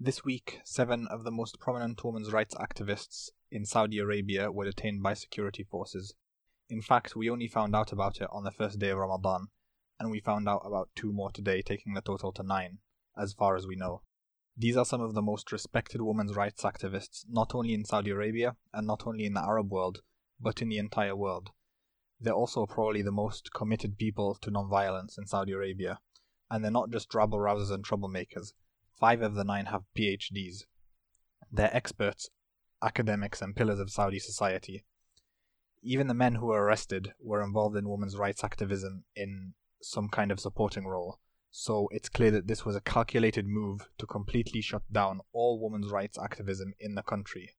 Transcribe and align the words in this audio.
This 0.00 0.24
week, 0.24 0.60
seven 0.64 1.08
of 1.08 1.24
the 1.24 1.32
most 1.32 1.58
prominent 1.58 2.04
women's 2.04 2.32
rights 2.32 2.54
activists 2.54 3.30
in 3.50 3.64
Saudi 3.64 3.98
Arabia 3.98 4.52
were 4.52 4.64
detained 4.64 5.02
by 5.02 5.14
security 5.14 5.64
forces. 5.64 6.14
In 6.68 6.80
fact, 6.80 7.16
we 7.16 7.28
only 7.28 7.48
found 7.48 7.74
out 7.74 7.90
about 7.90 8.20
it 8.20 8.28
on 8.30 8.44
the 8.44 8.52
first 8.52 8.78
day 8.78 8.90
of 8.90 8.98
Ramadan, 8.98 9.48
and 9.98 10.08
we 10.08 10.20
found 10.20 10.48
out 10.48 10.62
about 10.64 10.90
two 10.94 11.12
more 11.12 11.32
today, 11.32 11.62
taking 11.62 11.94
the 11.94 12.00
total 12.00 12.30
to 12.34 12.44
nine, 12.44 12.78
as 13.20 13.32
far 13.32 13.56
as 13.56 13.66
we 13.66 13.74
know. 13.74 14.02
These 14.56 14.76
are 14.76 14.84
some 14.84 15.00
of 15.00 15.14
the 15.14 15.22
most 15.22 15.50
respected 15.50 16.00
women's 16.00 16.36
rights 16.36 16.62
activists, 16.62 17.24
not 17.28 17.52
only 17.52 17.74
in 17.74 17.84
Saudi 17.84 18.10
Arabia 18.10 18.54
and 18.72 18.86
not 18.86 19.04
only 19.04 19.24
in 19.24 19.34
the 19.34 19.42
Arab 19.42 19.72
world, 19.72 20.02
but 20.38 20.62
in 20.62 20.68
the 20.68 20.78
entire 20.78 21.16
world. 21.16 21.50
They're 22.20 22.32
also 22.32 22.66
probably 22.66 23.02
the 23.02 23.10
most 23.10 23.52
committed 23.52 23.98
people 23.98 24.36
to 24.42 24.52
nonviolence 24.52 25.18
in 25.18 25.26
Saudi 25.26 25.50
Arabia, 25.50 25.98
and 26.48 26.62
they're 26.62 26.70
not 26.70 26.90
just 26.90 27.12
rabble 27.14 27.38
rousers 27.38 27.72
and 27.72 27.84
troublemakers. 27.84 28.52
Five 28.98 29.22
of 29.22 29.34
the 29.34 29.44
nine 29.44 29.66
have 29.66 29.82
PhDs. 29.96 30.64
They're 31.52 31.74
experts, 31.74 32.30
academics, 32.82 33.40
and 33.40 33.54
pillars 33.54 33.78
of 33.78 33.90
Saudi 33.90 34.18
society. 34.18 34.84
Even 35.82 36.08
the 36.08 36.14
men 36.14 36.34
who 36.36 36.46
were 36.46 36.64
arrested 36.64 37.12
were 37.20 37.42
involved 37.42 37.76
in 37.76 37.88
women's 37.88 38.16
rights 38.16 38.42
activism 38.42 39.04
in 39.14 39.54
some 39.80 40.08
kind 40.08 40.32
of 40.32 40.40
supporting 40.40 40.84
role, 40.84 41.20
so 41.52 41.88
it's 41.92 42.08
clear 42.08 42.32
that 42.32 42.48
this 42.48 42.64
was 42.64 42.74
a 42.74 42.80
calculated 42.80 43.46
move 43.46 43.88
to 43.98 44.06
completely 44.06 44.60
shut 44.60 44.82
down 44.92 45.20
all 45.32 45.60
women's 45.60 45.92
rights 45.92 46.18
activism 46.18 46.74
in 46.80 46.96
the 46.96 47.02
country. 47.02 47.54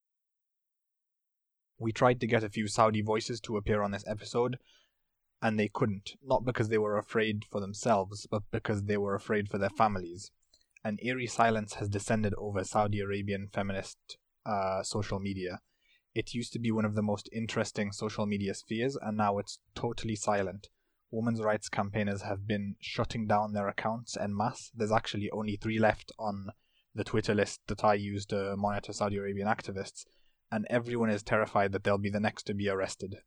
We 1.77 1.93
tried 1.93 2.19
to 2.19 2.27
get 2.27 2.43
a 2.43 2.49
few 2.49 2.67
Saudi 2.67 3.01
voices 3.01 3.39
to 3.41 3.55
appear 3.55 3.81
on 3.81 3.91
this 3.91 4.05
episode, 4.05 4.57
and 5.41 5.57
they 5.57 5.69
couldn't, 5.69 6.17
not 6.21 6.43
because 6.43 6.67
they 6.67 6.77
were 6.77 6.97
afraid 6.97 7.45
for 7.49 7.61
themselves, 7.61 8.27
but 8.29 8.43
because 8.51 8.83
they 8.83 8.97
were 8.97 9.15
afraid 9.15 9.47
for 9.47 9.57
their 9.57 9.69
families. 9.69 10.31
An 10.83 10.97
eerie 11.01 11.27
silence 11.27 11.75
has 11.75 11.89
descended 11.89 12.33
over 12.37 12.63
Saudi 12.63 12.99
Arabian 13.01 13.49
feminist 13.51 14.17
uh, 14.45 14.81
social 14.81 15.19
media. 15.19 15.59
It 16.15 16.33
used 16.33 16.53
to 16.53 16.59
be 16.59 16.71
one 16.71 16.85
of 16.85 16.95
the 16.95 17.01
most 17.01 17.29
interesting 17.33 17.91
social 17.91 18.25
media 18.25 18.53
spheres, 18.53 18.97
and 18.99 19.17
now 19.17 19.37
it's 19.37 19.59
totally 19.75 20.15
silent. 20.15 20.69
Women's 21.11 21.41
rights 21.41 21.69
campaigners 21.69 22.21
have 22.21 22.47
been 22.47 22.75
shutting 22.79 23.27
down 23.27 23.53
their 23.53 23.67
accounts 23.67 24.15
en 24.15 24.35
masse. 24.35 24.71
There's 24.73 24.91
actually 24.91 25.29
only 25.31 25.55
three 25.55 25.79
left 25.79 26.11
on 26.17 26.49
the 26.95 27.03
Twitter 27.03 27.35
list 27.35 27.61
that 27.67 27.83
I 27.83 27.95
use 27.95 28.25
to 28.27 28.55
monitor 28.55 28.93
Saudi 28.93 29.17
Arabian 29.17 29.47
activists, 29.47 30.05
and 30.51 30.65
everyone 30.69 31.09
is 31.09 31.23
terrified 31.23 31.71
that 31.73 31.83
they'll 31.83 31.97
be 31.97 32.09
the 32.09 32.19
next 32.19 32.43
to 32.43 32.53
be 32.53 32.69
arrested. 32.69 33.17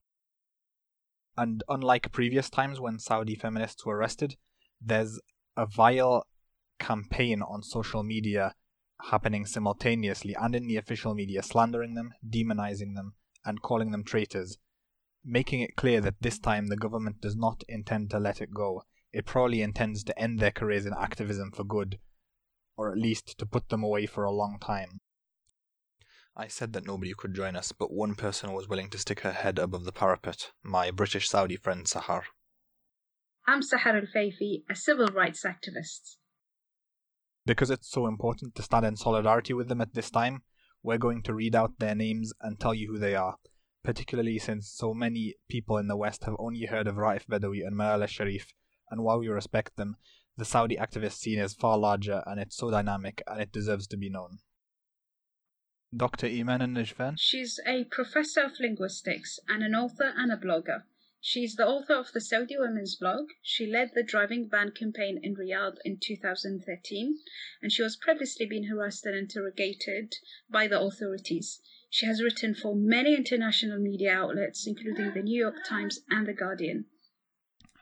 And 1.37 1.63
unlike 1.69 2.13
previous 2.13 2.51
times 2.51 2.81
when 2.81 2.99
Saudi 2.99 3.35
feminists 3.35 3.85
were 3.85 3.97
arrested, 3.97 4.37
there's 4.81 5.21
a 5.57 5.67
vile 5.67 6.27
campaign 6.83 7.41
on 7.43 7.63
social 7.63 8.03
media 8.03 8.55
happening 9.11 9.47
simultaneously 9.47 10.35
and 10.35 10.55
in 10.55 10.67
the 10.67 10.77
official 10.77 11.15
media, 11.15 11.43
slandering 11.43 11.95
them, 11.95 12.13
demonizing 12.29 12.95
them, 12.95 13.15
and 13.45 13.63
calling 13.63 13.91
them 13.91 14.05
traitors, 14.05 14.59
making 15.25 15.61
it 15.61 15.77
clear 15.77 16.01
that 16.01 16.21
this 16.21 16.39
time 16.39 16.67
the 16.67 16.77
government 16.77 17.21
does 17.21 17.37
not 17.37 17.63
intend 17.69 18.11
to 18.11 18.19
let 18.19 18.41
it 18.41 18.53
go. 18.53 18.83
It 19.13 19.27
probably 19.27 19.63
intends 19.63 20.05
to 20.05 20.19
end 20.19 20.41
their 20.41 20.51
careers 20.51 20.87
in 20.87 20.95
activism 20.99 21.53
for 21.53 21.65
good, 21.65 21.99
or 22.77 22.91
at 22.91 22.99
least 22.99 23.39
to 23.39 23.47
put 23.47 23.69
them 23.69 23.83
away 23.83 24.07
for 24.07 24.25
a 24.25 24.33
long 24.33 24.59
time. 24.61 25.01
I 26.35 26.49
said 26.49 26.73
that 26.73 26.87
nobody 26.87 27.13
could 27.17 27.35
join 27.35 27.57
us, 27.57 27.73
but 27.73 27.93
one 27.93 28.15
person 28.15 28.53
was 28.53 28.69
willing 28.69 28.89
to 28.91 28.99
stick 28.99 29.21
her 29.21 29.33
head 29.33 29.59
above 29.59 29.85
the 29.85 29.93
parapet 29.93 30.51
my 30.63 30.91
British 30.91 31.29
Saudi 31.29 31.57
friend 31.57 31.85
Sahar. 31.85 32.23
I'm 33.47 33.61
Sahar 33.61 33.97
Al 33.97 34.07
Faifi, 34.15 34.63
a 34.71 34.75
civil 34.75 35.09
rights 35.09 35.45
activist. 35.45 36.17
Because 37.45 37.71
it's 37.71 37.91
so 37.91 38.07
important 38.07 38.55
to 38.55 38.63
stand 38.63 38.87
in 38.87 38.97
solidarity 38.97 39.53
with 39.53 39.69
them 39.69 39.81
at 39.81 39.95
this 39.95 40.11
time, 40.11 40.43
we're 40.83 40.99
going 40.99 41.23
to 41.23 41.35
read 41.35 41.55
out 41.55 41.79
their 41.79 41.95
names 41.95 42.33
and 42.41 42.59
tell 42.59 42.75
you 42.75 42.89
who 42.89 42.99
they 42.99 43.15
are, 43.15 43.37
particularly 43.83 44.39
since 44.39 44.71
so 44.71 44.95
many 44.95 45.35
people 45.49 45.77
in 45.77 45.89
the 45.89 45.97
West 45.97 46.25
have 46.25 46.37
only 46.39 46.67
heard 46.67 46.87
of 46.87 46.97
Raif 46.97 47.27
Badawi 47.27 47.67
and 47.67 47.77
Manal 47.77 48.03
al-Sharif, 48.03 48.53
and 48.91 49.03
while 49.03 49.19
we 49.19 49.29
respect 49.29 49.77
them, 49.77 49.97
the 50.37 50.45
Saudi 50.45 50.77
activist 50.77 51.19
scene 51.19 51.39
is 51.39 51.55
far 51.55 51.79
larger 51.79 52.23
and 52.27 52.41
it's 52.41 52.57
so 52.57 52.71
dynamic 52.71 53.23
and 53.27 53.41
it 53.41 53.53
deserves 53.53 53.87
to 53.89 53.97
be 53.97 54.09
known. 54.09 54.39
Dr. 55.95 56.27
Iman 56.27 56.61
Nafjan? 56.75 57.17
She's 57.19 57.61
a 57.67 57.85
professor 57.85 58.43
of 58.43 58.53
linguistics 58.59 59.39
and 59.47 59.63
an 59.63 59.75
author 59.75 60.13
and 60.17 60.33
a 60.33 60.37
blogger. 60.37 60.85
She's 61.25 61.55
the 61.55 61.69
author 61.69 61.95
of 61.95 62.11
the 62.11 62.21
Saudi 62.21 62.59
Women's 62.59 62.97
Blog. 62.97 63.31
She 63.43 63.65
led 63.65 63.95
the 63.95 64.03
driving 64.03 64.49
ban 64.49 64.73
campaign 64.73 65.21
in 65.23 65.37
Riyadh 65.37 65.79
in 65.85 65.99
2013, 65.99 67.21
and 67.63 67.71
she 67.71 67.81
was 67.81 67.95
previously 67.95 68.45
been 68.45 68.65
harassed 68.65 69.07
and 69.07 69.17
interrogated 69.17 70.17
by 70.51 70.67
the 70.67 70.81
authorities. 70.81 71.61
She 71.89 72.07
has 72.07 72.21
written 72.21 72.57
for 72.57 72.75
many 72.75 73.15
international 73.15 73.79
media 73.79 74.11
outlets, 74.11 74.67
including 74.67 75.15
the 75.15 75.23
New 75.23 75.39
York 75.39 75.65
Times 75.65 76.01
and 76.11 76.27
The 76.27 76.33
Guardian. 76.33 76.87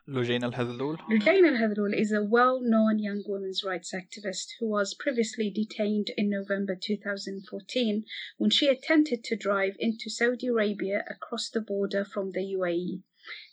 Lujain 0.07 0.43
Al 0.43 0.53
Hathloul. 0.53 0.99
Lujain 1.09 1.47
Al 1.47 1.57
Hathloul 1.57 1.99
is 1.99 2.12
a 2.12 2.22
well 2.22 2.61
known 2.61 2.99
young 2.99 3.25
women's 3.27 3.65
rights 3.65 3.95
activist 3.95 4.49
who 4.59 4.69
was 4.69 4.93
previously 4.93 5.49
detained 5.49 6.11
in 6.19 6.28
November 6.28 6.77
2014 6.77 8.05
when 8.37 8.51
she 8.51 8.69
attempted 8.69 9.25
to 9.25 9.34
drive 9.34 9.77
into 9.78 10.11
Saudi 10.11 10.49
Arabia 10.49 11.07
across 11.09 11.49
the 11.49 11.62
border 11.62 12.05
from 12.05 12.33
the 12.33 12.41
UAE. 12.41 13.01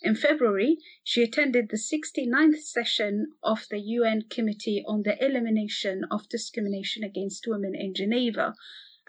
In 0.01 0.15
February, 0.15 0.79
she 1.03 1.21
attended 1.21 1.69
the 1.69 1.77
69th 1.77 2.61
session 2.63 3.33
of 3.43 3.67
the 3.69 3.77
UN 3.77 4.23
Committee 4.23 4.83
on 4.87 5.03
the 5.03 5.23
Elimination 5.23 6.03
of 6.09 6.27
Discrimination 6.29 7.03
Against 7.03 7.45
Women 7.45 7.75
in 7.75 7.93
Geneva, 7.93 8.55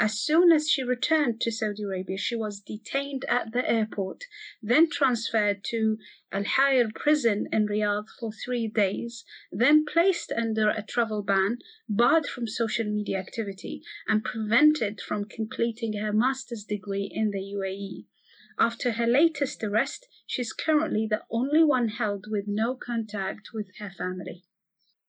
as 0.01 0.17
soon 0.21 0.53
as 0.53 0.71
she 0.71 0.85
returned 0.85 1.41
to 1.41 1.51
Saudi 1.51 1.83
Arabia, 1.83 2.17
she 2.19 2.37
was 2.37 2.61
detained 2.61 3.25
at 3.29 3.51
the 3.53 3.69
airport, 3.69 4.27
then 4.63 4.89
transferred 4.89 5.65
to 5.65 5.99
Al 6.31 6.45
Hayr 6.45 6.91
prison 6.95 7.49
in 7.51 7.67
Riyadh 7.67 8.07
for 8.21 8.31
three 8.31 8.69
days, 8.69 9.25
then 9.51 9.85
placed 9.85 10.31
under 10.31 10.71
a 10.71 10.85
travel 10.85 11.23
ban, 11.23 11.59
barred 11.89 12.27
from 12.27 12.47
social 12.47 12.85
media 12.85 13.19
activity, 13.19 13.83
and 14.07 14.23
prevented 14.23 15.01
from 15.01 15.25
completing 15.25 15.95
her 15.95 16.13
master's 16.13 16.63
degree 16.63 17.11
in 17.13 17.31
the 17.33 17.43
UAE. 17.55 18.05
After 18.61 18.93
her 18.93 19.07
latest 19.07 19.63
arrest, 19.63 20.09
she's 20.27 20.53
currently 20.53 21.07
the 21.07 21.23
only 21.31 21.63
one 21.63 21.89
held 21.89 22.27
with 22.29 22.47
no 22.49 22.75
contact 22.75 23.51
with 23.55 23.69
her 23.79 23.91
family. 23.91 24.45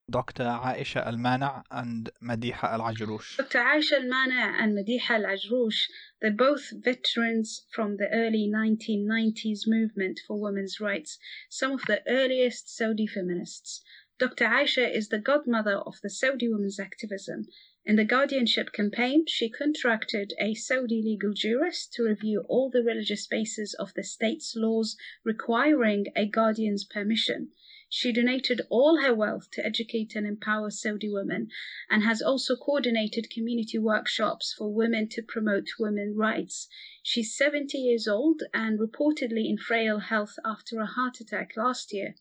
Dr. 0.08 0.44
Aisha 0.44 1.06
Al-Mana 1.06 1.64
and 1.72 2.12
Madiha 2.22 2.64
Al-Ajroush. 2.64 3.38
Dr. 3.38 3.60
Aisha 3.60 4.02
Al-Mana 4.02 4.56
and 4.60 4.78
Madiha 4.78 5.12
Al-Ajroush, 5.12 5.88
they're 6.22 6.32
both 6.32 6.72
veterans 6.72 7.66
from 7.72 7.98
the 7.98 8.08
early 8.12 8.48
1990s 8.52 9.62
movement 9.68 10.20
for 10.28 10.40
women's 10.40 10.80
rights, 10.80 11.18
some 11.50 11.72
of 11.72 11.82
the 11.86 12.02
earliest 12.08 12.76
Saudi 12.76 13.08
feminists. 13.08 13.84
Dr. 14.20 14.46
Aisha 14.46 14.92
is 14.94 15.10
the 15.10 15.20
godmother 15.20 15.78
of 15.78 15.96
the 16.02 16.10
Saudi 16.10 16.50
women's 16.50 16.80
activism. 16.80 17.46
In 17.90 17.96
the 17.96 18.06
guardianship 18.06 18.72
campaign, 18.72 19.26
she 19.26 19.50
contracted 19.50 20.36
a 20.40 20.54
Saudi 20.54 21.02
legal 21.02 21.34
jurist 21.34 21.92
to 21.94 22.04
review 22.04 22.42
all 22.42 22.70
the 22.70 22.84
religious 22.84 23.26
bases 23.26 23.74
of 23.74 23.96
the 23.96 24.04
state's 24.04 24.56
laws 24.56 24.96
requiring 25.24 26.06
a 26.16 26.28
guardian's 26.28 26.84
permission. 26.84 27.50
She 27.90 28.12
donated 28.12 28.62
all 28.70 29.02
her 29.02 29.16
wealth 29.16 29.50
to 29.54 29.66
educate 29.66 30.16
and 30.16 30.28
empower 30.28 30.70
Saudi 30.70 31.10
women 31.10 31.50
and 31.90 32.04
has 32.04 32.22
also 32.22 32.56
coordinated 32.56 33.32
community 33.32 33.80
workshops 33.80 34.54
for 34.56 34.72
women 34.72 35.08
to 35.10 35.24
promote 35.24 35.70
women's 35.80 36.16
rights. 36.16 36.68
She's 37.02 37.36
70 37.36 37.80
years 37.80 38.08
old 38.08 38.44
and 38.54 38.78
reportedly 38.78 39.50
in 39.50 39.58
frail 39.58 39.98
health 39.98 40.36
after 40.46 40.80
a 40.80 40.86
heart 40.86 41.22
attack 41.22 41.58
last 41.58 41.92
year. 41.92 42.14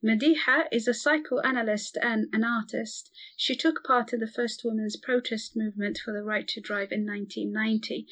Madiha 0.00 0.68
is 0.70 0.86
a 0.86 0.94
psychoanalyst 0.94 1.98
and 2.00 2.32
an 2.32 2.44
artist. 2.44 3.10
She 3.36 3.56
took 3.56 3.82
part 3.82 4.12
in 4.12 4.20
the 4.20 4.28
first 4.28 4.64
women's 4.64 4.96
protest 4.96 5.56
movement 5.56 5.98
for 5.98 6.12
the 6.12 6.22
right 6.22 6.46
to 6.48 6.60
drive 6.60 6.92
in 6.92 7.04
1990 7.04 8.06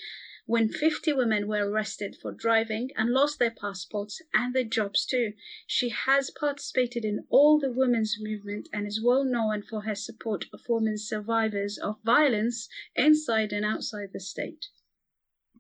when 0.47 0.69
50 0.69 1.13
women 1.13 1.47
were 1.47 1.69
arrested 1.69 2.17
for 2.21 2.33
driving 2.33 2.91
and 2.97 3.11
lost 3.11 3.39
their 3.39 3.53
passports 3.53 4.21
and 4.35 4.53
their 4.53 4.65
jobs 4.65 5.07
too. 5.07 5.35
She 5.67 5.91
has 5.91 6.31
participated 6.31 7.05
in 7.05 7.25
all 7.29 7.61
the 7.61 7.73
women's 7.73 8.17
movement 8.21 8.69
and 8.73 8.87
is 8.87 9.01
well 9.01 9.25
known 9.25 9.63
for 9.63 9.83
her 9.83 9.95
support 9.95 10.47
of 10.53 10.63
women 10.69 10.99
survivors 10.99 11.79
of 11.79 12.03
violence 12.05 12.69
inside 12.97 13.53
and 13.53 13.65
outside 13.65 14.11
the 14.13 14.21
state. 14.21 14.67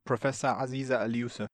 Professor 0.04 0.48
Aziza 0.48 1.00
Al 1.00 1.14
Yusuf. 1.14 1.48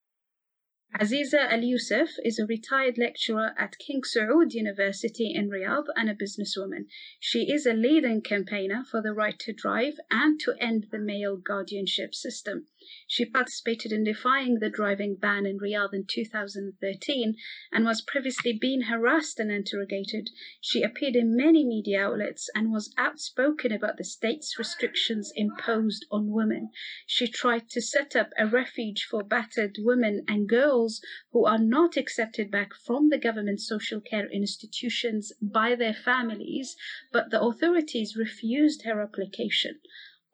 Aziza 1.03 1.51
Al 1.51 1.65
Yusuf 1.65 2.11
is 2.25 2.39
a 2.39 2.47
retired 2.47 2.97
lecturer 2.97 3.57
at 3.59 3.77
King 3.81 4.03
Saud 4.03 4.53
University 4.53 5.35
in 5.35 5.51
Riyadh 5.51 5.87
and 5.97 6.09
a 6.09 6.15
businesswoman. 6.15 6.87
She 7.19 7.51
is 7.51 7.67
a 7.67 7.73
leading 7.73 8.23
campaigner 8.23 8.85
for 8.85 9.03
the 9.03 9.13
right 9.13 9.37
to 9.41 9.53
drive 9.53 9.99
and 10.13 10.39
to 10.39 10.55
end 10.61 10.87
the 10.93 11.01
male 11.01 11.37
guardianship 11.37 12.15
system. 12.15 12.69
She 13.07 13.25
participated 13.25 13.93
in 13.93 14.05
defying 14.05 14.59
the 14.59 14.71
driving 14.71 15.17
ban 15.17 15.47
in 15.47 15.59
Riyadh 15.59 15.93
in 15.93 16.07
2013 16.07 17.37
and 17.71 17.85
was 17.85 18.01
previously 18.01 18.53
being 18.53 18.83
harassed 18.83 19.39
and 19.39 19.53
interrogated. 19.53 20.31
She 20.61 20.83
appeared 20.83 21.15
in 21.15 21.37
many 21.37 21.65
media 21.65 22.07
outlets 22.07 22.49
and 22.55 22.73
was 22.73 22.93
outspoken 22.99 23.71
about 23.71 23.99
the 23.99 24.05
state's 24.05 24.59
restrictions 24.59 25.33
imposed 25.37 26.07
on 26.11 26.31
women. 26.31 26.71
She 27.07 27.27
tried 27.27 27.69
to 27.71 27.81
set 27.81 28.17
up 28.17 28.31
a 28.39 28.47
refuge 28.47 29.05
for 29.05 29.23
battered 29.23 29.77
women 29.79 30.25
and 30.27 30.49
girls 30.49 31.01
who 31.33 31.45
are 31.45 31.59
not 31.59 31.97
accepted 31.97 32.51
back 32.51 32.75
from 32.75 33.11
the 33.11 33.19
government 33.19 33.61
social 33.61 34.01
care 34.01 34.29
institutions 34.31 35.33
by 35.41 35.75
their 35.75 35.95
families, 35.95 36.77
but 37.13 37.31
the 37.31 37.41
authorities 37.41 38.17
refused 38.17 38.83
her 38.83 39.01
application. 39.01 39.79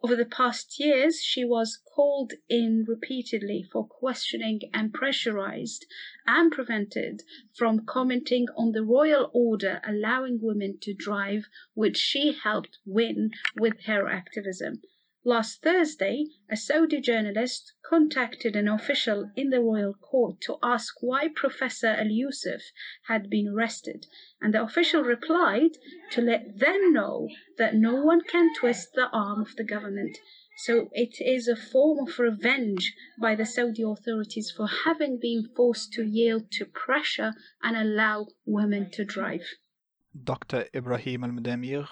Over 0.00 0.14
the 0.14 0.24
past 0.26 0.78
years, 0.78 1.20
she 1.20 1.44
was 1.44 1.76
called 1.76 2.34
in 2.48 2.84
repeatedly 2.86 3.64
for 3.64 3.84
questioning 3.84 4.60
and 4.72 4.94
pressurized 4.94 5.86
and 6.24 6.52
prevented 6.52 7.24
from 7.52 7.84
commenting 7.84 8.46
on 8.56 8.70
the 8.70 8.84
royal 8.84 9.28
order 9.34 9.80
allowing 9.84 10.38
women 10.40 10.78
to 10.82 10.94
drive, 10.94 11.48
which 11.74 11.96
she 11.96 12.30
helped 12.30 12.78
win 12.86 13.32
with 13.56 13.80
her 13.86 14.06
activism. 14.06 14.82
Last 15.24 15.62
Thursday, 15.62 16.26
a 16.48 16.56
Saudi 16.56 17.00
journalist 17.00 17.72
contacted 17.84 18.54
an 18.54 18.68
official 18.68 19.32
in 19.34 19.50
the 19.50 19.60
royal 19.60 19.92
court 19.94 20.40
to 20.42 20.58
ask 20.62 20.94
why 21.00 21.26
Professor 21.26 21.88
Al 21.88 22.06
Yusuf 22.06 22.62
had 23.08 23.28
been 23.28 23.48
arrested, 23.48 24.06
and 24.40 24.54
the 24.54 24.62
official 24.62 25.02
replied 25.02 25.72
to 26.12 26.20
let 26.20 26.60
them 26.60 26.92
know 26.92 27.28
that 27.56 27.74
no 27.74 28.04
one 28.04 28.20
can 28.20 28.54
twist 28.54 28.92
the 28.94 29.08
arm 29.08 29.42
of 29.42 29.56
the 29.56 29.64
government. 29.64 30.16
So 30.58 30.88
it 30.92 31.20
is 31.20 31.48
a 31.48 31.56
form 31.56 32.08
of 32.08 32.18
revenge 32.20 32.94
by 33.20 33.34
the 33.34 33.44
Saudi 33.44 33.82
authorities 33.82 34.52
for 34.56 34.68
having 34.68 35.18
been 35.18 35.48
forced 35.56 35.92
to 35.94 36.04
yield 36.04 36.52
to 36.52 36.64
pressure 36.64 37.34
and 37.60 37.76
allow 37.76 38.28
women 38.46 38.90
to 38.92 39.04
drive. 39.04 39.56
Dr. 40.24 40.68
Ibrahim 40.72 41.24
Al 41.24 41.32
Madamir, 41.32 41.88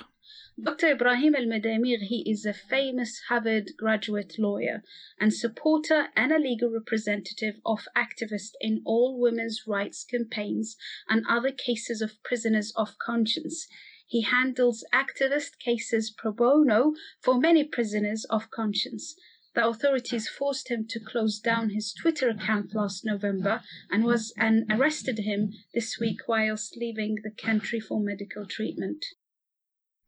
Dr. 0.58 0.92
Ibrahim 0.92 1.34
Al 1.34 1.44
Madamir, 1.44 1.98
he 1.98 2.22
is 2.26 2.46
a 2.46 2.54
famous 2.54 3.20
Harvard 3.28 3.76
graduate 3.76 4.38
lawyer 4.38 4.82
and 5.20 5.34
supporter 5.34 6.08
and 6.16 6.32
a 6.32 6.38
legal 6.38 6.70
representative 6.70 7.60
of 7.66 7.86
activists 7.94 8.54
in 8.58 8.80
all 8.86 9.20
women's 9.20 9.66
rights 9.66 10.02
campaigns 10.02 10.78
and 11.10 11.26
other 11.28 11.52
cases 11.52 12.00
of 12.00 12.22
prisoners 12.22 12.72
of 12.74 12.98
conscience. 12.98 13.68
He 14.06 14.22
handles 14.22 14.82
activist 14.94 15.58
cases 15.58 16.10
pro 16.10 16.32
bono 16.32 16.94
for 17.20 17.38
many 17.38 17.62
prisoners 17.62 18.24
of 18.30 18.50
conscience. 18.50 19.14
The 19.54 19.66
authorities 19.68 20.26
forced 20.26 20.70
him 20.70 20.86
to 20.86 20.98
close 20.98 21.38
down 21.38 21.68
his 21.68 21.92
Twitter 21.92 22.30
account 22.30 22.74
last 22.74 23.04
November 23.04 23.62
and 23.90 24.04
was 24.04 24.32
and 24.38 24.64
arrested 24.72 25.18
him 25.18 25.52
this 25.74 25.98
week 26.00 26.26
whilst 26.26 26.78
leaving 26.78 27.16
the 27.16 27.30
country 27.30 27.78
for 27.78 28.00
medical 28.00 28.46
treatment. 28.46 29.04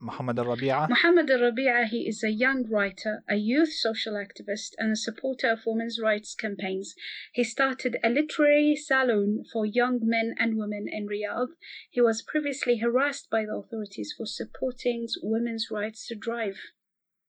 Muhammad 0.00 0.38
Al 0.38 0.44
Rabi'a, 0.44 0.88
Muhammad 0.88 1.28
Al 1.28 1.40
Rabi'a, 1.40 1.84
he 1.88 2.06
is 2.06 2.22
a 2.22 2.30
young 2.30 2.64
writer, 2.70 3.24
a 3.28 3.34
youth 3.34 3.72
social 3.72 4.14
activist, 4.14 4.70
and 4.78 4.92
a 4.92 4.96
supporter 4.96 5.50
of 5.50 5.66
women's 5.66 5.98
rights 6.00 6.36
campaigns. 6.36 6.94
He 7.32 7.42
started 7.42 7.96
a 8.04 8.08
literary 8.08 8.76
salon 8.76 9.44
for 9.52 9.66
young 9.66 9.98
men 10.02 10.34
and 10.38 10.56
women 10.56 10.86
in 10.88 11.08
Riyadh. 11.08 11.48
He 11.90 12.00
was 12.00 12.22
previously 12.22 12.78
harassed 12.78 13.28
by 13.28 13.44
the 13.44 13.56
authorities 13.56 14.14
for 14.16 14.26
supporting 14.26 15.08
women's 15.20 15.66
rights 15.68 16.06
to 16.06 16.14
drive. 16.14 16.58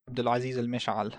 Abdulaziz 0.07 0.57
Al 0.57 0.67
Mish'al, 0.67 1.15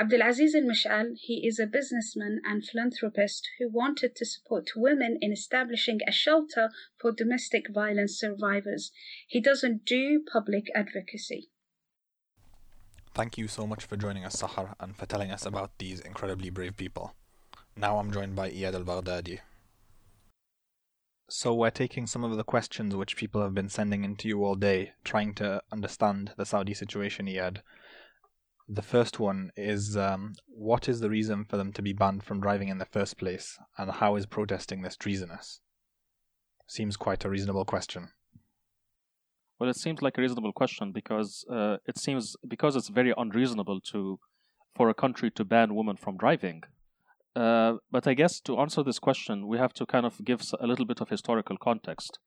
Abdulaziz 0.00 0.54
Al 0.54 0.62
Mash'al, 0.62 1.14
he 1.20 1.46
is 1.46 1.58
a 1.58 1.66
businessman 1.66 2.40
and 2.42 2.64
philanthropist 2.64 3.46
who 3.58 3.68
wanted 3.68 4.16
to 4.16 4.24
support 4.24 4.70
women 4.74 5.18
in 5.20 5.30
establishing 5.30 5.98
a 6.08 6.10
shelter 6.10 6.70
for 6.98 7.12
domestic 7.12 7.66
violence 7.70 8.18
survivors. 8.18 8.92
He 9.28 9.42
doesn't 9.42 9.84
do 9.84 10.24
public 10.32 10.68
advocacy. 10.74 11.50
Thank 13.12 13.36
you 13.36 13.46
so 13.46 13.66
much 13.66 13.84
for 13.84 13.98
joining 13.98 14.24
us, 14.24 14.40
Sahar, 14.40 14.74
and 14.80 14.96
for 14.96 15.04
telling 15.04 15.30
us 15.30 15.44
about 15.44 15.76
these 15.76 16.00
incredibly 16.00 16.48
brave 16.48 16.78
people. 16.78 17.14
Now 17.76 17.98
I'm 17.98 18.10
joined 18.10 18.34
by 18.34 18.50
Iyad 18.50 18.72
Al 18.72 18.84
Baghdadi. 18.84 19.40
So, 21.28 21.54
we're 21.54 21.70
taking 21.70 22.06
some 22.06 22.24
of 22.24 22.36
the 22.38 22.42
questions 22.42 22.96
which 22.96 23.16
people 23.16 23.42
have 23.42 23.54
been 23.54 23.68
sending 23.68 24.02
in 24.02 24.16
to 24.16 24.28
you 24.28 24.42
all 24.44 24.54
day, 24.54 24.92
trying 25.04 25.34
to 25.34 25.62
understand 25.70 26.32
the 26.38 26.46
Saudi 26.46 26.72
situation, 26.72 27.26
Iyad. 27.26 27.58
The 28.72 28.82
first 28.82 29.18
one 29.18 29.50
is 29.56 29.96
um, 29.96 30.34
what 30.46 30.88
is 30.88 31.00
the 31.00 31.10
reason 31.10 31.44
for 31.44 31.56
them 31.56 31.72
to 31.72 31.82
be 31.82 31.92
banned 31.92 32.22
from 32.22 32.40
driving 32.40 32.68
in 32.68 32.78
the 32.78 32.84
first 32.84 33.18
place, 33.18 33.58
and 33.76 33.90
how 33.90 34.14
is 34.14 34.26
protesting 34.26 34.82
this 34.82 34.96
treasonous? 34.96 35.60
Seems 36.68 36.96
quite 36.96 37.24
a 37.24 37.28
reasonable 37.28 37.64
question. 37.64 38.10
Well, 39.58 39.68
it 39.68 39.76
seems 39.76 40.02
like 40.02 40.16
a 40.16 40.20
reasonable 40.20 40.52
question 40.52 40.92
because 40.92 41.44
uh, 41.50 41.78
it 41.84 41.98
seems 41.98 42.36
because 42.46 42.76
it's 42.76 42.90
very 42.90 43.12
unreasonable 43.16 43.80
to 43.92 44.20
for 44.76 44.88
a 44.88 44.94
country 44.94 45.32
to 45.32 45.44
ban 45.44 45.74
women 45.74 45.96
from 45.96 46.16
driving. 46.16 46.62
Uh, 47.34 47.78
but 47.90 48.06
I 48.06 48.14
guess 48.14 48.38
to 48.42 48.60
answer 48.60 48.84
this 48.84 49.00
question, 49.00 49.48
we 49.48 49.58
have 49.58 49.72
to 49.74 49.84
kind 49.84 50.06
of 50.06 50.24
give 50.24 50.42
a 50.60 50.66
little 50.68 50.86
bit 50.86 51.00
of 51.00 51.08
historical 51.08 51.56
context. 51.58 52.20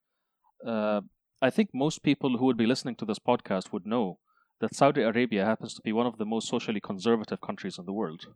Uh, 0.68 1.02
I 1.42 1.50
think 1.50 1.70
most 1.74 2.04
people 2.04 2.38
who 2.38 2.46
would 2.48 2.58
be 2.58 2.68
listening 2.68 2.96
to 2.98 3.06
this 3.06 3.20
podcast 3.20 3.72
would 3.72 3.86
know 3.86 4.20
that 4.60 4.76
Saudi 4.76 5.02
Arabia 5.02 5.46
happens 5.46 5.74
to 5.74 5.82
be 5.82 5.92
one 5.92 6.08
of 6.08 6.18
the 6.18 6.26
most 6.26 6.48
socially 6.48 6.80
conservative 6.80 7.42
countries 7.42 7.78
in 7.78 7.86
the 7.86 7.94
world. 7.94 8.28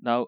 Now, 0.00 0.26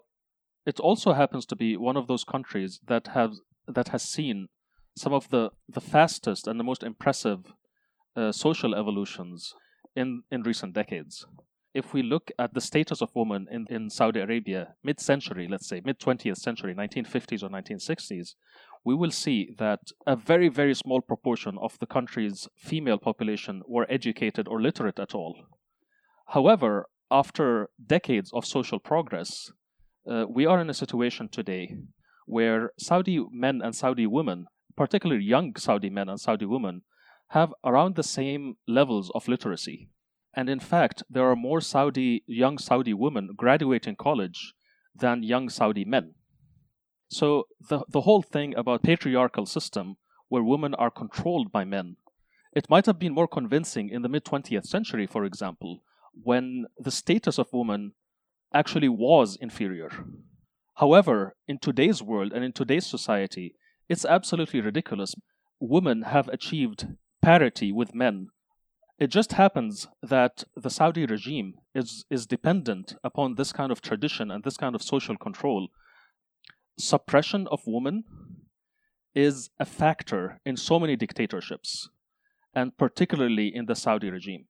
it 0.65 0.79
also 0.79 1.13
happens 1.13 1.45
to 1.47 1.55
be 1.55 1.75
one 1.75 1.97
of 1.97 2.07
those 2.07 2.23
countries 2.23 2.79
that 2.87 3.07
have 3.07 3.33
that 3.67 3.89
has 3.89 4.03
seen 4.03 4.47
some 4.95 5.13
of 5.13 5.29
the, 5.29 5.51
the 5.69 5.81
fastest 5.81 6.47
and 6.47 6.59
the 6.59 6.63
most 6.63 6.83
impressive 6.83 7.53
uh, 8.15 8.31
social 8.31 8.75
evolutions 8.75 9.53
in, 9.95 10.23
in 10.31 10.43
recent 10.43 10.73
decades. 10.73 11.25
If 11.73 11.93
we 11.93 12.03
look 12.03 12.31
at 12.37 12.53
the 12.53 12.59
status 12.59 13.01
of 13.01 13.15
women 13.15 13.47
in, 13.49 13.65
in 13.69 13.89
Saudi 13.89 14.19
Arabia, 14.19 14.75
mid 14.83 14.99
century, 14.99 15.47
let's 15.49 15.67
say, 15.67 15.81
mid 15.85 15.99
20th 15.99 16.37
century, 16.37 16.75
1950s 16.75 17.43
or 17.43 17.49
1960s, 17.49 18.35
we 18.83 18.95
will 18.95 19.11
see 19.11 19.53
that 19.57 19.79
a 20.07 20.15
very, 20.15 20.49
very 20.49 20.73
small 20.73 21.01
proportion 21.01 21.57
of 21.61 21.77
the 21.79 21.85
country's 21.85 22.47
female 22.55 22.97
population 22.97 23.61
were 23.67 23.85
educated 23.89 24.47
or 24.47 24.61
literate 24.61 24.99
at 24.99 25.13
all. 25.13 25.35
However, 26.27 26.87
after 27.11 27.69
decades 27.85 28.31
of 28.33 28.45
social 28.45 28.79
progress, 28.79 29.51
uh, 30.09 30.25
we 30.27 30.45
are 30.45 30.59
in 30.59 30.69
a 30.69 30.73
situation 30.73 31.29
today 31.29 31.75
where 32.25 32.71
Saudi 32.79 33.23
men 33.31 33.61
and 33.61 33.75
Saudi 33.75 34.07
women, 34.07 34.45
particularly 34.75 35.23
young 35.23 35.55
Saudi 35.57 35.89
men 35.89 36.09
and 36.09 36.19
Saudi 36.19 36.45
women, 36.45 36.81
have 37.29 37.53
around 37.63 37.95
the 37.95 38.03
same 38.03 38.55
levels 38.67 39.11
of 39.13 39.27
literacy. 39.27 39.89
And 40.33 40.49
in 40.49 40.59
fact, 40.59 41.03
there 41.09 41.29
are 41.29 41.35
more 41.35 41.61
Saudi 41.61 42.23
young 42.25 42.57
Saudi 42.57 42.93
women 42.93 43.31
graduating 43.35 43.97
college 43.97 44.53
than 44.95 45.23
young 45.23 45.49
Saudi 45.49 45.85
men. 45.85 46.15
So 47.11 47.47
the 47.59 47.83
the 47.89 48.01
whole 48.01 48.21
thing 48.21 48.55
about 48.55 48.83
patriarchal 48.83 49.45
system 49.45 49.97
where 50.29 50.43
women 50.43 50.73
are 50.75 50.89
controlled 50.89 51.51
by 51.51 51.65
men, 51.65 51.97
it 52.53 52.69
might 52.69 52.85
have 52.85 52.99
been 52.99 53.13
more 53.13 53.27
convincing 53.27 53.89
in 53.89 54.01
the 54.01 54.07
mid 54.07 54.23
20th 54.23 54.65
century, 54.65 55.05
for 55.05 55.25
example, 55.25 55.83
when 56.13 56.67
the 56.79 56.89
status 56.91 57.37
of 57.37 57.51
women 57.51 57.91
actually 58.53 58.87
was 58.87 59.35
inferior. 59.35 59.91
However, 60.75 61.35
in 61.49 61.57
today's 61.59 62.01
world 62.01 62.31
and 62.31 62.45
in 62.45 62.53
today's 62.53 62.85
society, 62.85 63.55
it's 63.89 64.05
absolutely 64.05 64.61
ridiculous. 64.61 65.13
Women 65.59 66.03
have 66.03 66.29
achieved 66.29 66.87
parity 67.21 67.73
with 67.73 67.93
men. 67.93 68.29
It 68.99 69.07
just 69.07 69.33
happens 69.33 69.87
that 70.01 70.45
the 70.55 70.69
Saudi 70.69 71.05
regime 71.05 71.55
is, 71.75 72.05
is 72.09 72.25
dependent 72.25 72.95
upon 73.03 73.35
this 73.35 73.51
kind 73.51 73.71
of 73.71 73.81
tradition 73.81 74.31
and 74.31 74.43
this 74.43 74.57
kind 74.57 74.75
of 74.75 74.81
social 74.81 75.17
control 75.17 75.67
suppression 76.77 77.47
of 77.51 77.61
women 77.65 78.03
is 79.13 79.49
a 79.59 79.65
factor 79.65 80.39
in 80.45 80.57
so 80.57 80.79
many 80.79 80.95
dictatorships, 80.95 81.89
and 82.53 82.77
particularly 82.77 83.53
in 83.53 83.65
the 83.65 83.75
Saudi 83.75 84.09
regime. 84.09 84.45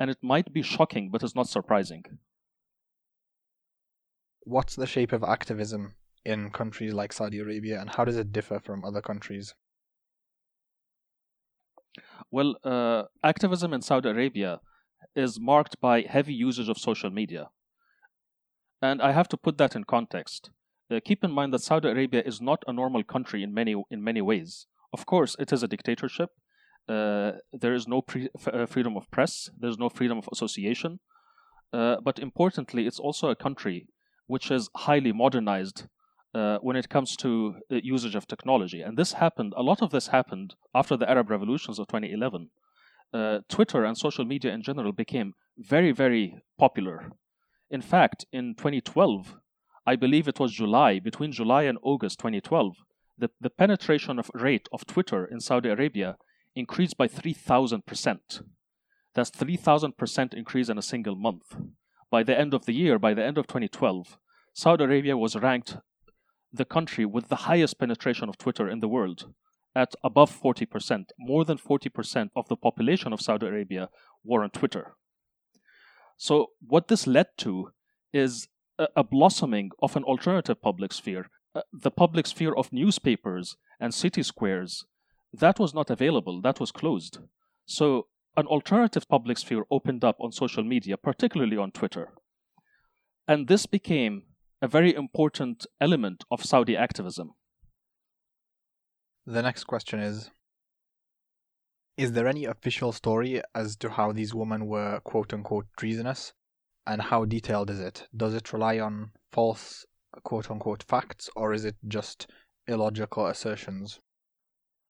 And 0.00 0.10
it 0.10 0.18
might 0.22 0.52
be 0.52 0.62
shocking, 0.62 1.10
but 1.10 1.22
it's 1.22 1.36
not 1.36 1.48
surprising. 1.48 2.04
What's 4.44 4.74
the 4.74 4.86
shape 4.86 5.12
of 5.12 5.22
activism 5.22 5.94
in 6.24 6.50
countries 6.50 6.92
like 6.92 7.12
Saudi 7.12 7.38
Arabia, 7.38 7.80
and 7.80 7.90
how 7.90 8.04
does 8.04 8.16
it 8.16 8.32
differ 8.32 8.58
from 8.58 8.84
other 8.84 9.00
countries? 9.00 9.54
Well, 12.30 12.56
uh, 12.64 13.04
activism 13.22 13.74
in 13.74 13.82
Saudi 13.82 14.08
Arabia 14.08 14.60
is 15.14 15.38
marked 15.38 15.80
by 15.80 16.02
heavy 16.02 16.34
usage 16.34 16.68
of 16.68 16.78
social 16.78 17.10
media. 17.10 17.50
And 18.80 19.02
I 19.02 19.12
have 19.12 19.28
to 19.28 19.36
put 19.36 19.58
that 19.58 19.76
in 19.76 19.84
context. 19.84 20.50
Uh, 20.92 21.00
keep 21.04 21.24
in 21.24 21.30
mind 21.30 21.52
that 21.52 21.62
Saudi 21.62 21.88
Arabia 21.88 22.22
is 22.26 22.40
not 22.40 22.62
a 22.66 22.72
normal 22.72 23.02
country 23.04 23.42
in 23.42 23.54
many 23.54 23.74
in 23.90 24.02
many 24.04 24.20
ways. 24.20 24.66
Of 24.92 25.06
course, 25.06 25.36
it 25.38 25.52
is 25.52 25.62
a 25.62 25.68
dictatorship. 25.68 26.30
Uh, 26.88 27.32
there 27.52 27.74
is 27.74 27.86
no 27.88 28.02
pre- 28.02 28.28
f- 28.38 28.48
uh, 28.48 28.66
freedom 28.66 28.96
of 28.96 29.10
press. 29.10 29.48
There's 29.58 29.78
no 29.78 29.88
freedom 29.88 30.18
of 30.18 30.28
association. 30.32 31.00
Uh, 31.72 31.96
but 32.04 32.18
importantly, 32.18 32.86
it's 32.86 32.98
also 32.98 33.28
a 33.30 33.36
country 33.36 33.86
which 34.26 34.50
is 34.50 34.68
highly 34.76 35.12
modernized 35.12 35.86
uh, 36.34 36.58
when 36.60 36.76
it 36.76 36.88
comes 36.88 37.16
to 37.16 37.56
uh, 37.70 37.76
usage 37.82 38.14
of 38.14 38.26
technology. 38.26 38.82
And 38.82 38.96
this 38.98 39.14
happened, 39.14 39.54
a 39.56 39.62
lot 39.62 39.80
of 39.82 39.90
this 39.90 40.08
happened 40.08 40.54
after 40.74 40.96
the 40.96 41.08
Arab 41.08 41.30
revolutions 41.30 41.78
of 41.78 41.86
2011. 41.86 42.50
Uh, 43.14 43.38
Twitter 43.48 43.84
and 43.84 43.96
social 43.96 44.24
media 44.24 44.52
in 44.52 44.62
general 44.62 44.92
became 44.92 45.34
very, 45.58 45.92
very 45.92 46.42
popular. 46.58 47.12
In 47.70 47.82
fact, 47.82 48.24
in 48.32 48.54
2012, 48.54 49.36
I 49.86 49.96
believe 49.96 50.28
it 50.28 50.38
was 50.38 50.52
July, 50.52 50.98
between 50.98 51.32
July 51.32 51.62
and 51.62 51.78
August 51.82 52.18
2012, 52.18 52.76
the, 53.18 53.30
the 53.40 53.50
penetration 53.50 54.18
of 54.18 54.30
rate 54.34 54.68
of 54.72 54.86
Twitter 54.86 55.24
in 55.24 55.40
Saudi 55.40 55.68
Arabia 55.68 56.16
increased 56.54 56.96
by 56.96 57.08
3,000%. 57.08 58.42
That's 59.14 59.30
3,000% 59.30 60.34
increase 60.34 60.68
in 60.68 60.78
a 60.78 60.82
single 60.82 61.16
month. 61.16 61.56
By 62.10 62.22
the 62.22 62.38
end 62.38 62.54
of 62.54 62.66
the 62.66 62.74
year, 62.74 62.98
by 62.98 63.14
the 63.14 63.24
end 63.24 63.38
of 63.38 63.46
2012, 63.46 64.18
Saudi 64.54 64.84
Arabia 64.84 65.16
was 65.16 65.36
ranked 65.36 65.76
the 66.52 66.64
country 66.64 67.06
with 67.06 67.28
the 67.28 67.46
highest 67.46 67.78
penetration 67.78 68.28
of 68.28 68.36
Twitter 68.38 68.68
in 68.68 68.80
the 68.80 68.88
world 68.88 69.32
at 69.74 69.94
above 70.04 70.30
40%. 70.30 71.06
More 71.18 71.44
than 71.44 71.58
40% 71.58 72.28
of 72.36 72.48
the 72.48 72.56
population 72.56 73.12
of 73.12 73.22
Saudi 73.22 73.46
Arabia 73.46 73.88
were 74.22 74.42
on 74.42 74.50
Twitter. 74.50 74.94
So, 76.18 76.50
what 76.60 76.88
this 76.88 77.06
led 77.06 77.28
to 77.38 77.70
is 78.12 78.48
a, 78.78 79.04
blossoming 79.04 79.70
of 79.82 79.96
an 79.96 80.04
alternative 80.04 80.60
public 80.60 80.92
sphere, 80.92 81.26
uh, 81.54 81.62
the 81.72 81.90
public 81.90 82.26
sphere 82.26 82.54
of 82.54 82.72
newspapers 82.72 83.56
and 83.80 83.94
city 83.94 84.22
squares. 84.22 84.84
That 85.32 85.58
was 85.58 85.74
not 85.74 85.90
available, 85.90 86.40
that 86.42 86.60
was 86.60 86.72
closed. 86.72 87.18
So, 87.66 88.06
an 88.36 88.46
alternative 88.46 89.08
public 89.08 89.38
sphere 89.38 89.64
opened 89.70 90.04
up 90.04 90.16
on 90.20 90.32
social 90.32 90.64
media, 90.64 90.96
particularly 90.96 91.56
on 91.56 91.70
Twitter. 91.70 92.08
And 93.28 93.46
this 93.46 93.66
became 93.66 94.22
a 94.62 94.68
very 94.68 94.94
important 94.94 95.66
element 95.80 96.24
of 96.30 96.44
Saudi 96.44 96.76
activism. 96.76 97.32
The 99.26 99.42
next 99.42 99.64
question 99.64 100.00
is 100.00 100.30
Is 101.96 102.12
there 102.12 102.26
any 102.26 102.44
official 102.46 102.92
story 102.92 103.42
as 103.54 103.76
to 103.76 103.90
how 103.90 104.12
these 104.12 104.34
women 104.34 104.66
were 104.66 105.00
quote 105.00 105.32
unquote 105.32 105.66
treasonous? 105.76 106.32
And 106.86 107.02
how 107.02 107.24
detailed 107.24 107.70
is 107.70 107.80
it? 107.80 108.08
Does 108.16 108.34
it 108.34 108.52
rely 108.52 108.78
on 108.78 109.12
false 109.30 109.86
quote 110.24 110.50
unquote 110.50 110.82
facts 110.82 111.30
or 111.36 111.52
is 111.52 111.64
it 111.64 111.76
just 111.86 112.26
illogical 112.66 113.26
assertions? 113.26 114.00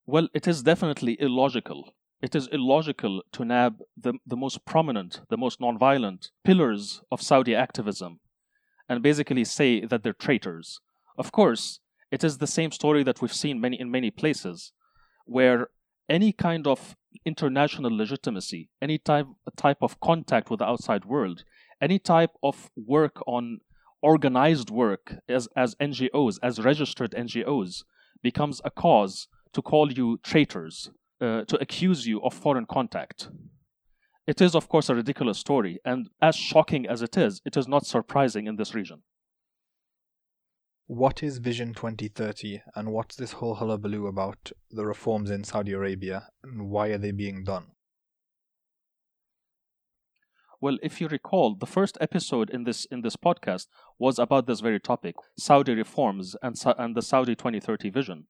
Well, 0.06 0.28
it 0.34 0.49
is 0.49 0.62
definitely 0.62 1.16
illogical. 1.20 1.94
It 2.20 2.34
is 2.34 2.49
illogical 2.49 3.22
to 3.32 3.44
nab 3.44 3.78
the, 3.96 4.14
the 4.26 4.37
most 4.37 4.64
prominent, 4.64 5.20
the 5.28 5.37
most 5.37 5.61
nonviolent 5.61 6.30
pillars 6.44 7.02
of 7.11 7.20
Saudi 7.22 7.54
activism 7.54 8.20
and 8.88 9.02
basically 9.02 9.44
say 9.44 9.84
that 9.84 10.02
they're 10.02 10.12
traitors. 10.12 10.80
Of 11.16 11.32
course, 11.32 11.80
it 12.11 12.25
is 12.25 12.38
the 12.38 12.46
same 12.46 12.70
story 12.72 13.02
that 13.04 13.20
we've 13.20 13.32
seen 13.32 13.61
many 13.61 13.80
in 13.80 13.90
many 13.90 14.11
places, 14.11 14.72
where 15.25 15.68
any 16.12 16.31
kind 16.31 16.66
of 16.66 16.95
international 17.25 17.97
legitimacy, 17.97 18.69
any 18.83 18.99
type 18.99 19.26
type 19.57 19.78
of 19.81 19.99
contact 20.00 20.50
with 20.50 20.59
the 20.59 20.66
outside 20.66 21.04
world, 21.07 21.42
any 21.81 21.99
type 21.99 22.35
of 22.42 22.71
work 22.76 23.16
on 23.26 23.61
organized 24.02 24.69
work 24.71 25.14
as, 25.28 25.49
as 25.57 25.75
NGOs, 25.76 26.38
as 26.42 26.61
registered 26.61 27.12
NGOs, 27.12 27.85
becomes 28.23 28.61
a 28.64 28.71
cause 28.71 29.28
to 29.54 29.62
call 29.62 29.90
you 29.92 30.19
traitors, 30.23 30.90
uh, 31.21 31.45
to 31.45 31.57
accuse 31.61 32.07
you 32.07 32.21
of 32.23 32.35
foreign 32.35 32.66
contact. 32.66 33.28
It 34.26 34.40
is, 34.40 34.54
of 34.54 34.69
course, 34.69 34.88
a 34.88 34.95
ridiculous 34.95 35.38
story, 35.38 35.81
and 35.85 36.09
as 36.21 36.37
shocking 36.37 36.87
as 36.87 37.00
it 37.00 37.16
is, 37.16 37.40
it 37.45 37.57
is 37.57 37.66
not 37.66 37.87
surprising 37.87 38.47
in 38.47 38.57
this 38.57 38.75
region. 38.75 39.02
What 40.94 41.22
is 41.22 41.38
Vision 41.38 41.72
2030, 41.72 42.61
and 42.75 42.92
what's 42.92 43.16
this 43.16 43.32
whole 43.32 43.54
hullabaloo 43.54 44.08
about 44.08 44.52
the 44.70 44.84
reforms 44.84 45.30
in 45.30 45.42
Saudi 45.42 45.72
Arabia, 45.72 46.28
and 46.44 46.68
why 46.68 46.88
are 46.88 46.99
they 46.99 47.12
being 47.12 47.44
done? 47.44 47.68
Well, 50.61 50.76
if 50.82 51.00
you 51.00 51.08
recall, 51.08 51.54
the 51.54 51.64
first 51.64 51.96
episode 51.99 52.50
in 52.50 52.64
this 52.64 52.84
in 52.84 53.00
this 53.00 53.16
podcast 53.16 53.68
was 53.99 54.18
about 54.18 54.46
this 54.46 54.61
very 54.61 54.78
topic: 54.78 55.14
Saudi 55.38 55.72
reforms 55.75 56.37
and 56.42 56.62
and 56.76 56.94
the 56.94 57.00
Saudi 57.00 57.34
2030 57.37 57.88
vision. 57.88 58.26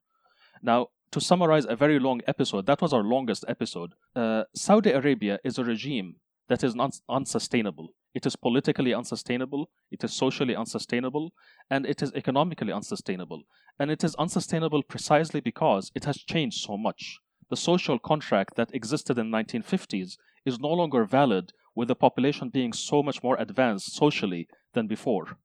Now, 0.63 0.87
to 1.11 1.21
summarize 1.21 1.67
a 1.67 1.75
very 1.75 1.99
long 1.99 2.21
episode, 2.29 2.67
that 2.67 2.81
was 2.81 2.93
our 2.93 3.03
longest 3.03 3.45
episode. 3.49 3.95
Uh, 4.15 4.45
Saudi 4.55 4.93
Arabia 4.93 5.41
is 5.43 5.59
a 5.59 5.65
regime 5.65 6.15
that 6.49 6.63
is 6.63 6.77
un- 6.79 6.93
unsustainable. 7.09 7.89
It 8.15 8.27
is 8.27 8.37
politically 8.37 8.93
unsustainable, 8.93 9.71
it 9.91 10.05
is 10.05 10.13
socially 10.13 10.55
unsustainable, 10.55 11.33
and 11.71 11.87
it 11.87 12.03
is 12.03 12.13
economically 12.15 12.73
unsustainable. 12.73 13.43
And 13.79 13.91
it 13.91 14.05
is 14.05 14.15
unsustainable 14.17 14.83
precisely 14.83 15.41
because 15.41 15.91
it 15.95 16.05
has 16.05 16.19
changed 16.19 16.61
so 16.61 16.77
much. 16.77 17.19
The 17.49 17.57
social 17.57 17.99
contract 17.99 18.57
that 18.57 18.75
existed 18.75 19.19
in 19.19 19.31
the 19.31 19.37
1950s 19.39 20.17
is 20.45 20.61
no 20.61 20.69
longer 20.69 21.05
valid 21.05 21.53
with 21.75 21.89
the 21.89 21.95
population 21.95 22.51
being 22.51 22.73
so 22.73 23.03
much 23.03 23.23
more 23.23 23.37
advanced 23.39 23.95
socially 23.95 24.47
than 24.75 24.87
before. 24.87 25.39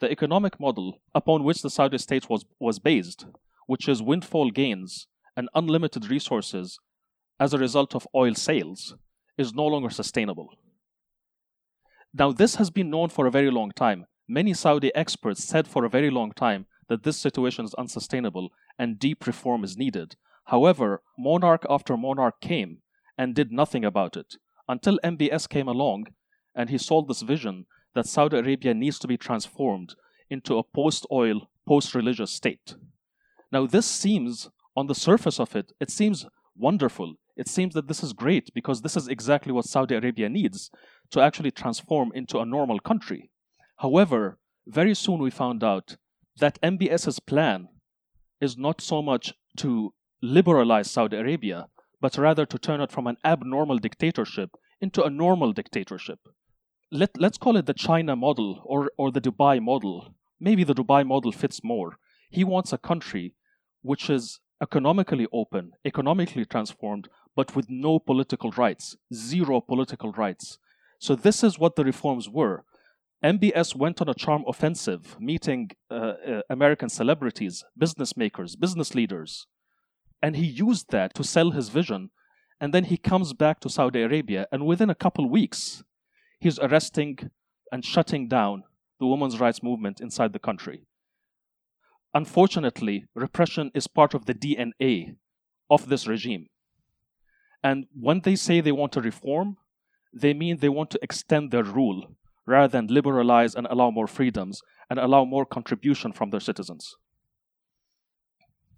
The 0.00 0.10
economic 0.10 0.58
model 0.58 1.00
upon 1.14 1.44
which 1.44 1.62
the 1.62 1.70
Saudi 1.70 1.98
state 1.98 2.28
was, 2.28 2.44
was 2.58 2.78
based 2.78 3.26
which 3.66 3.88
is 3.88 4.02
windfall 4.02 4.50
gains 4.50 5.06
and 5.36 5.48
unlimited 5.54 6.10
resources 6.10 6.78
as 7.40 7.52
a 7.52 7.58
result 7.58 7.94
of 7.94 8.06
oil 8.14 8.34
sales, 8.34 8.94
is 9.36 9.54
no 9.54 9.66
longer 9.66 9.90
sustainable. 9.90 10.50
Now, 12.16 12.30
this 12.30 12.54
has 12.56 12.70
been 12.70 12.90
known 12.90 13.08
for 13.08 13.26
a 13.26 13.30
very 13.30 13.50
long 13.50 13.72
time. 13.72 14.06
Many 14.28 14.54
Saudi 14.54 14.94
experts 14.94 15.42
said 15.42 15.66
for 15.66 15.84
a 15.84 15.88
very 15.88 16.10
long 16.10 16.30
time 16.30 16.66
that 16.88 17.02
this 17.02 17.18
situation 17.18 17.64
is 17.64 17.74
unsustainable 17.74 18.52
and 18.78 19.00
deep 19.00 19.26
reform 19.26 19.64
is 19.64 19.76
needed. 19.76 20.14
However, 20.44 21.02
monarch 21.18 21.66
after 21.68 21.96
monarch 21.96 22.40
came 22.40 22.78
and 23.18 23.34
did 23.34 23.50
nothing 23.50 23.84
about 23.84 24.16
it 24.16 24.36
until 24.68 25.00
MBS 25.02 25.48
came 25.48 25.66
along 25.66 26.06
and 26.54 26.70
he 26.70 26.78
sold 26.78 27.08
this 27.08 27.22
vision 27.22 27.66
that 27.96 28.06
Saudi 28.06 28.38
Arabia 28.38 28.74
needs 28.74 29.00
to 29.00 29.08
be 29.08 29.16
transformed 29.16 29.96
into 30.30 30.56
a 30.56 30.62
post 30.62 31.06
oil, 31.10 31.50
post 31.66 31.96
religious 31.96 32.30
state. 32.30 32.76
Now, 33.50 33.66
this 33.66 33.86
seems, 33.86 34.50
on 34.76 34.86
the 34.86 34.94
surface 34.94 35.40
of 35.40 35.56
it, 35.56 35.72
it 35.80 35.90
seems 35.90 36.26
wonderful. 36.56 37.16
It 37.36 37.48
seems 37.48 37.74
that 37.74 37.88
this 37.88 38.02
is 38.02 38.12
great 38.12 38.52
because 38.54 38.82
this 38.82 38.96
is 38.96 39.08
exactly 39.08 39.52
what 39.52 39.64
Saudi 39.64 39.94
Arabia 39.94 40.28
needs 40.28 40.70
to 41.10 41.20
actually 41.20 41.50
transform 41.50 42.12
into 42.14 42.38
a 42.38 42.46
normal 42.46 42.78
country. 42.78 43.30
However, 43.78 44.38
very 44.66 44.94
soon 44.94 45.20
we 45.20 45.30
found 45.30 45.64
out 45.64 45.96
that 46.38 46.60
MBS's 46.62 47.20
plan 47.20 47.68
is 48.40 48.56
not 48.56 48.80
so 48.80 49.02
much 49.02 49.34
to 49.58 49.92
liberalize 50.22 50.90
Saudi 50.90 51.16
Arabia, 51.16 51.66
but 52.00 52.16
rather 52.16 52.46
to 52.46 52.58
turn 52.58 52.80
it 52.80 52.92
from 52.92 53.06
an 53.06 53.16
abnormal 53.24 53.78
dictatorship 53.78 54.50
into 54.80 55.02
a 55.02 55.10
normal 55.10 55.52
dictatorship. 55.52 56.20
Let, 56.90 57.10
let's 57.18 57.38
call 57.38 57.56
it 57.56 57.66
the 57.66 57.74
China 57.74 58.14
model 58.14 58.62
or, 58.64 58.90
or 58.96 59.10
the 59.10 59.20
Dubai 59.20 59.60
model. 59.60 60.14
Maybe 60.38 60.64
the 60.64 60.74
Dubai 60.74 61.06
model 61.06 61.32
fits 61.32 61.62
more. 61.64 61.98
He 62.30 62.44
wants 62.44 62.72
a 62.72 62.78
country 62.78 63.34
which 63.82 64.08
is 64.08 64.40
economically 64.62 65.26
open, 65.32 65.72
economically 65.84 66.44
transformed, 66.44 67.08
but 67.36 67.56
with 67.56 67.66
no 67.68 67.98
political 67.98 68.50
rights, 68.52 68.96
zero 69.12 69.60
political 69.60 70.12
rights. 70.12 70.58
So, 70.98 71.14
this 71.14 71.42
is 71.42 71.58
what 71.58 71.76
the 71.76 71.84
reforms 71.84 72.28
were. 72.28 72.64
MBS 73.24 73.74
went 73.74 74.00
on 74.02 74.08
a 74.08 74.14
charm 74.14 74.44
offensive, 74.46 75.16
meeting 75.18 75.70
uh, 75.90 75.94
uh, 75.94 76.40
American 76.50 76.90
celebrities, 76.90 77.64
business 77.76 78.16
makers, 78.16 78.54
business 78.54 78.94
leaders. 78.94 79.46
And 80.22 80.36
he 80.36 80.44
used 80.44 80.90
that 80.90 81.14
to 81.14 81.24
sell 81.24 81.50
his 81.50 81.70
vision. 81.70 82.10
And 82.60 82.72
then 82.72 82.84
he 82.84 82.96
comes 82.96 83.32
back 83.32 83.60
to 83.60 83.70
Saudi 83.70 84.02
Arabia, 84.02 84.46
and 84.52 84.64
within 84.66 84.88
a 84.88 84.94
couple 84.94 85.28
weeks, 85.28 85.82
he's 86.38 86.58
arresting 86.58 87.30
and 87.72 87.84
shutting 87.84 88.28
down 88.28 88.64
the 89.00 89.06
women's 89.06 89.40
rights 89.40 89.62
movement 89.62 90.00
inside 90.00 90.32
the 90.32 90.38
country. 90.38 90.86
Unfortunately, 92.14 93.06
repression 93.14 93.70
is 93.74 93.88
part 93.88 94.14
of 94.14 94.26
the 94.26 94.34
DNA 94.34 95.16
of 95.68 95.88
this 95.88 96.06
regime. 96.06 96.46
And 97.64 97.86
when 97.98 98.20
they 98.20 98.36
say 98.36 98.60
they 98.60 98.72
want 98.72 98.92
to 98.92 99.00
reform, 99.00 99.56
they 100.12 100.34
mean 100.34 100.58
they 100.58 100.68
want 100.68 100.90
to 100.90 100.98
extend 101.02 101.50
their 101.50 101.64
rule 101.64 102.14
rather 102.46 102.68
than 102.68 102.88
liberalize 102.88 103.54
and 103.54 103.66
allow 103.68 103.90
more 103.90 104.06
freedoms 104.06 104.60
and 104.90 104.98
allow 104.98 105.24
more 105.24 105.46
contribution 105.46 106.12
from 106.12 106.28
their 106.28 106.40
citizens. 106.40 106.94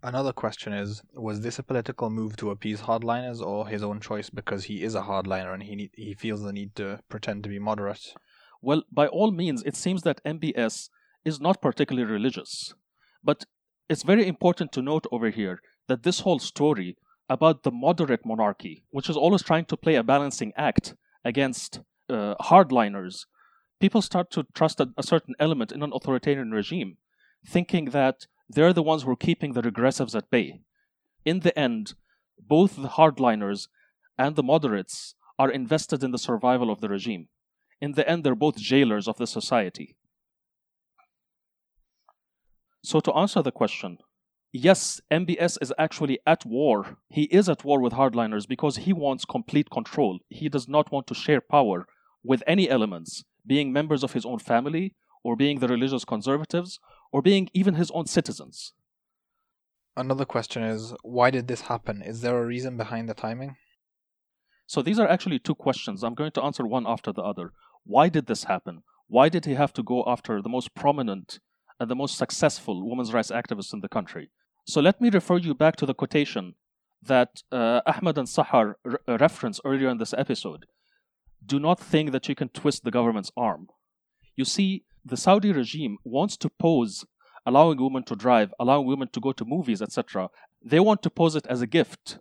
Another 0.05 0.33
question 0.33 0.73
is 0.73 1.02
Was 1.14 1.40
this 1.40 1.59
a 1.59 1.64
political 1.64 2.11
move 2.11 2.37
to 2.37 2.50
appease 2.50 2.83
hardliners 2.83 3.40
or 3.45 3.66
his 3.66 3.83
own 3.83 3.99
choice 3.99 4.31
because 4.31 4.64
he 4.64 4.85
is 4.85 4.95
a 4.95 5.02
hardliner 5.02 5.52
and 5.52 5.64
he, 5.64 5.90
he 5.95 6.14
feels 6.14 6.43
the 6.43 6.52
need 6.52 6.76
to 6.76 7.00
pretend 7.09 7.43
to 7.43 7.49
be 7.49 7.59
moderate? 7.59 8.14
Well, 8.62 8.85
by 8.93 9.09
all 9.09 9.33
means, 9.33 9.64
it 9.64 9.75
seems 9.75 10.02
that 10.02 10.23
MBS 10.25 10.90
is 11.25 11.40
not 11.40 11.61
particularly 11.61 12.11
religious. 12.11 12.73
But 13.25 13.47
it's 13.88 14.05
very 14.05 14.28
important 14.28 14.71
to 14.73 14.83
note 14.83 15.07
over 15.11 15.31
here 15.31 15.61
that 15.88 16.05
this 16.05 16.21
whole 16.21 16.38
story 16.38 16.97
about 17.28 17.62
the 17.62 17.71
moderate 17.71 18.25
monarchy, 18.25 18.85
which 18.90 19.09
is 19.09 19.16
always 19.16 19.42
trying 19.42 19.64
to 19.66 19.76
play 19.76 19.97
a 19.97 20.02
balancing 20.02 20.52
act 20.56 20.95
against 21.25 21.80
uh, 22.09 22.35
hardliners, 22.40 23.26
people 23.80 24.00
start 24.00 24.30
to 24.30 24.47
trust 24.54 24.80
a, 24.80 24.88
a 24.97 25.02
certain 25.02 25.35
element 25.40 25.73
in 25.73 25.83
an 25.83 25.92
authoritarian 25.92 26.52
regime, 26.52 26.97
thinking 27.47 27.87
that 27.87 28.26
they're 28.49 28.73
the 28.73 28.83
ones 28.83 29.02
who 29.02 29.11
are 29.11 29.16
keeping 29.16 29.52
the 29.52 29.62
regressives 29.62 30.14
at 30.14 30.30
bay. 30.30 30.61
In 31.25 31.40
the 31.40 31.56
end, 31.59 31.95
both 32.38 32.76
the 32.76 32.88
hardliners 32.88 33.68
and 34.18 34.37
the 34.37 34.42
moderates 34.42 35.14
are 35.38 35.50
invested 35.50 36.02
in 36.02 36.12
the 36.12 36.18
survival 36.18 36.71
of 36.71 36.80
the 36.80 36.88
regime. 36.88 37.28
In 37.80 37.92
the 37.92 38.09
end, 38.09 38.25
they're 38.25 38.35
both 38.35 38.56
jailers 38.56 39.09
of 39.09 39.18
the 39.18 39.26
society. 39.26 39.97
So, 42.83 43.00
to 43.00 43.12
answer 43.12 43.42
the 43.42 43.50
question, 43.50 43.99
yes, 44.56 45.00
MBS 45.10 45.58
is 45.60 45.72
actually 45.78 46.18
at 46.26 46.44
war. 46.44 46.98
He 47.08 47.25
is 47.25 47.48
at 47.48 47.64
war 47.64 47.80
with 47.80 47.92
hardliners 47.92 48.48
because 48.48 48.76
he 48.78 48.92
wants 48.92 49.25
complete 49.25 49.70
control. 49.70 50.20
He 50.28 50.48
does 50.48 50.68
not 50.68 50.90
want 50.90 51.06
to 51.08 51.14
share 51.14 51.40
power 51.40 51.86
with 52.25 52.42
any 52.46 52.68
elements, 52.68 53.25
being 53.46 53.72
members 53.72 54.02
of 54.02 54.12
his 54.12 54.26
own 54.26 54.38
family, 54.38 54.94
or 55.22 55.36
being 55.36 55.58
the 55.58 55.68
religious 55.68 56.04
conservatives, 56.04 56.78
or 57.12 57.22
being 57.22 57.48
even 57.54 57.75
his 57.75 57.90
own 57.92 58.06
citizens. 58.06 58.72
Another 59.96 60.25
question 60.25 60.62
is 60.62 60.94
why 61.02 61.30
did 61.30 61.48
this 61.48 61.62
happen? 61.62 62.02
Is 62.02 62.20
there 62.20 62.38
a 62.38 62.46
reason 62.46 62.76
behind 62.76 63.08
the 63.08 63.14
timing? 63.14 63.56
So 64.66 64.82
these 64.82 64.98
are 64.98 65.08
actually 65.08 65.38
two 65.38 65.54
questions. 65.54 66.02
I'm 66.02 66.14
going 66.14 66.32
to 66.32 66.42
answer 66.42 66.66
one 66.66 66.86
after 66.86 67.12
the 67.12 67.22
other. 67.22 67.52
Why 67.84 68.08
did 68.08 68.26
this 68.26 68.44
happen? 68.44 68.82
Why 69.08 69.28
did 69.28 69.44
he 69.44 69.54
have 69.54 69.72
to 69.75 69.82
go 69.82 70.04
after 70.06 70.42
the 70.42 70.48
most 70.48 70.75
prominent 70.75 71.38
and 71.78 71.88
the 71.88 71.94
most 71.94 72.18
successful 72.18 72.88
women's 72.88 73.12
rights 73.12 73.30
activists 73.30 73.72
in 73.72 73.80
the 73.80 73.88
country? 73.88 74.30
So 74.66 74.80
let 74.80 75.00
me 75.00 75.11
refer 75.11 75.38
you 75.38 75.54
back 75.54 75.76
to 75.76 75.87
the 75.87 75.94
quotation 75.94 76.54
that 77.00 77.42
uh, 77.52 77.82
Ahmed 77.87 78.18
and 78.18 78.26
Sahar 78.26 78.75
re- 78.85 78.96
uh, 79.06 79.16
referenced 79.18 79.61
earlier 79.64 79.88
in 79.88 79.99
this 79.99 80.12
episode. 80.12 80.66
Do 81.44 81.61
not 81.61 81.78
think 81.78 82.11
that 82.11 82.28
you 82.28 82.35
can 82.35 82.49
twist 82.49 82.82
the 82.82 82.90
government's 82.90 83.30
arm. 83.37 83.68
You 84.35 84.44
see, 84.44 84.82
the 85.04 85.16
Saudi 85.16 85.52
regime 85.52 85.99
wants 86.04 86.37
to 86.38 86.50
pose 86.58 87.04
allowing 87.46 87.80
women 87.80 88.02
to 88.04 88.16
drive, 88.16 88.52
allowing 88.58 88.88
women 88.88 89.08
to 89.12 89.20
go 89.20 89.30
to 89.30 89.44
movies, 89.44 89.80
etc. 89.80 90.30
They 90.61 90.80
want 90.80 91.00
to 91.04 91.11
pose 91.11 91.37
it 91.37 91.46
as 91.46 91.62
a 91.62 91.68
gift 91.68 92.18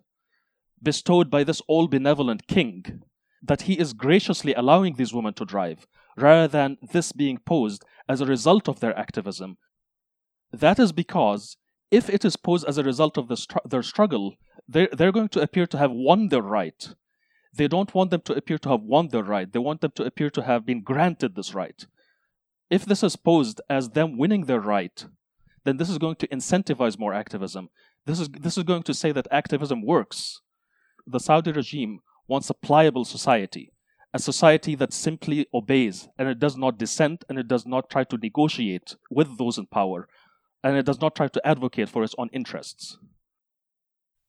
bestowed 0.84 1.32
by 1.32 1.44
this 1.44 1.62
all 1.68 1.88
benevolent 1.88 2.46
king, 2.46 3.02
that 3.42 3.64
he 3.64 3.80
is 3.80 3.94
graciously 3.94 4.54
allowing 4.54 4.94
these 4.96 5.16
women 5.16 5.34
to 5.34 5.46
drive, 5.46 5.88
rather 6.16 6.48
than 6.48 6.78
this 6.92 7.12
being 7.12 7.40
posed 7.40 7.84
as 8.08 8.22
a 8.22 8.26
result 8.28 8.70
of 8.70 8.82
their 8.82 8.96
activism. 8.96 9.58
That 10.52 10.78
is 10.78 10.92
because 10.92 11.58
if 11.92 12.10
it 12.10 12.26
is 12.26 12.36
posed 12.36 12.66
as 12.68 12.78
a 12.78 12.84
result 12.84 13.18
of 13.18 13.28
the 13.28 13.38
str- 13.38 13.66
their 13.66 13.84
struggle, 13.84 14.36
they're, 14.68 14.90
they're 14.92 15.12
going 15.12 15.30
to 15.30 15.42
appear 15.42 15.68
to 15.68 15.78
have 15.78 15.92
won 15.92 16.30
their 16.30 16.42
right. 16.42 16.90
They 17.54 17.68
don't 17.68 17.94
want 17.94 18.12
them 18.12 18.22
to 18.22 18.34
appear 18.34 18.58
to 18.60 18.70
have 18.70 18.82
won 18.82 19.10
their 19.10 19.24
right. 19.24 19.52
They 19.52 19.60
want 19.60 19.82
them 19.82 19.92
to 19.96 20.04
appear 20.04 20.30
to 20.32 20.44
have 20.44 20.66
been 20.66 20.82
granted 20.82 21.36
this 21.36 21.54
right. 21.54 21.86
If 22.70 22.86
this 22.86 23.04
is 23.04 23.16
posed 23.16 23.62
as 23.70 23.90
them 23.90 24.18
winning 24.18 24.46
their 24.46 24.60
right, 24.60 25.06
then 25.64 25.78
this 25.78 25.90
is 25.90 25.98
going 25.98 26.16
to 26.18 26.28
incentivize 26.28 27.00
more 27.00 27.14
activism. 27.14 27.70
This 28.06 28.20
is, 28.20 28.30
this 28.30 28.58
is 28.58 28.64
going 28.64 28.84
to 28.84 28.94
say 28.94 29.12
that 29.12 29.28
activism 29.32 29.86
works 29.86 30.42
the 31.08 31.20
Saudi 31.20 31.52
regime 31.52 32.00
wants 32.28 32.50
a 32.50 32.54
pliable 32.54 33.06
society, 33.06 33.72
a 34.14 34.20
society 34.20 34.76
that 34.76 34.94
simply 34.94 35.46
obeys 35.54 36.08
and 36.18 36.28
it 36.28 36.40
does 36.40 36.58
not 36.58 36.78
dissent 36.78 37.24
and 37.30 37.38
it 37.38 37.48
does 37.48 37.66
not 37.66 37.90
try 37.90 38.04
to 38.04 38.18
negotiate 38.18 38.96
with 39.12 39.38
those 39.38 39.58
in 39.58 39.68
power 39.68 40.08
and 40.66 40.76
it 40.76 40.86
does 40.86 41.00
not 41.00 41.14
try 41.14 41.28
to 41.28 41.48
advocate 41.48 41.88
for 41.88 42.04
its 42.04 42.16
own 42.18 42.28
interests. 42.34 42.98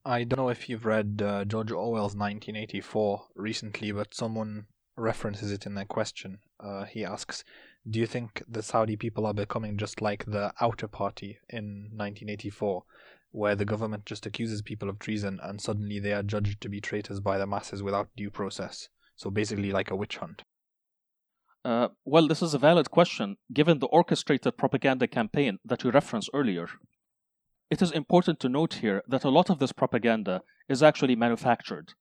I 0.05 0.23
don't 0.23 0.39
know 0.39 0.51
if 0.51 0.69
you've 0.69 0.85
read 0.85 1.23
uh, 1.25 1.47
George 1.47 1.73
Orwell's 1.73 2.15
1984 2.15 3.29
recently, 3.35 3.91
but 3.91 4.15
someone 4.15 4.67
references 4.99 5.51
it 5.51 5.65
in 5.65 5.75
their 5.75 5.87
question. 5.87 6.41
Uh, 6.61 6.85
he 6.85 7.07
asks, 7.07 7.43
Do 7.89 7.99
you 7.99 8.07
think 8.07 8.43
the 8.47 8.63
Saudi 8.63 8.97
people 8.97 9.25
are 9.25 9.33
becoming 9.33 9.79
just 9.79 10.03
like 10.03 10.27
the 10.27 10.53
outer 10.61 10.87
party 10.87 11.39
in 11.49 11.89
1984, 11.95 12.85
where 13.31 13.57
the 13.57 13.65
government 13.65 14.05
just 14.05 14.27
accuses 14.27 14.61
people 14.61 14.91
of 14.91 14.99
treason 14.99 15.41
and 15.43 15.59
suddenly 15.59 15.99
they 15.99 16.13
are 16.13 16.23
judged 16.23 16.61
to 16.61 16.69
be 16.69 16.83
traitors 16.83 17.19
by 17.19 17.39
the 17.39 17.47
masses 17.47 17.83
without 17.83 18.11
due 18.15 18.31
process. 18.31 18.91
So 19.17 19.31
basically, 19.31 19.73
like 19.73 19.91
a 19.91 19.97
witch 19.97 20.19
hunt. 20.19 20.43
Uh, 21.67 21.89
well, 22.05 22.29
this 22.29 22.43
is 22.43 22.55
a 22.55 22.59
valid 22.59 22.89
question 22.93 23.37
given 23.53 23.81
the 23.81 23.89
orchestrated 23.89 24.57
propaganda 24.57 25.09
campaign 25.09 25.59
that 25.65 25.83
you 25.83 25.91
referenced 25.91 26.31
earlier. 26.33 26.69
It 27.71 27.83
is 27.83 27.91
important 27.91 28.39
to 28.41 28.49
note 28.49 28.75
here 28.75 29.03
that 29.09 29.25
a 29.25 29.31
lot 29.31 29.51
of 29.51 29.59
this 29.59 29.73
propaganda 29.73 30.43
is 30.69 30.81
actually 30.81 31.17
manufactured. 31.17 31.95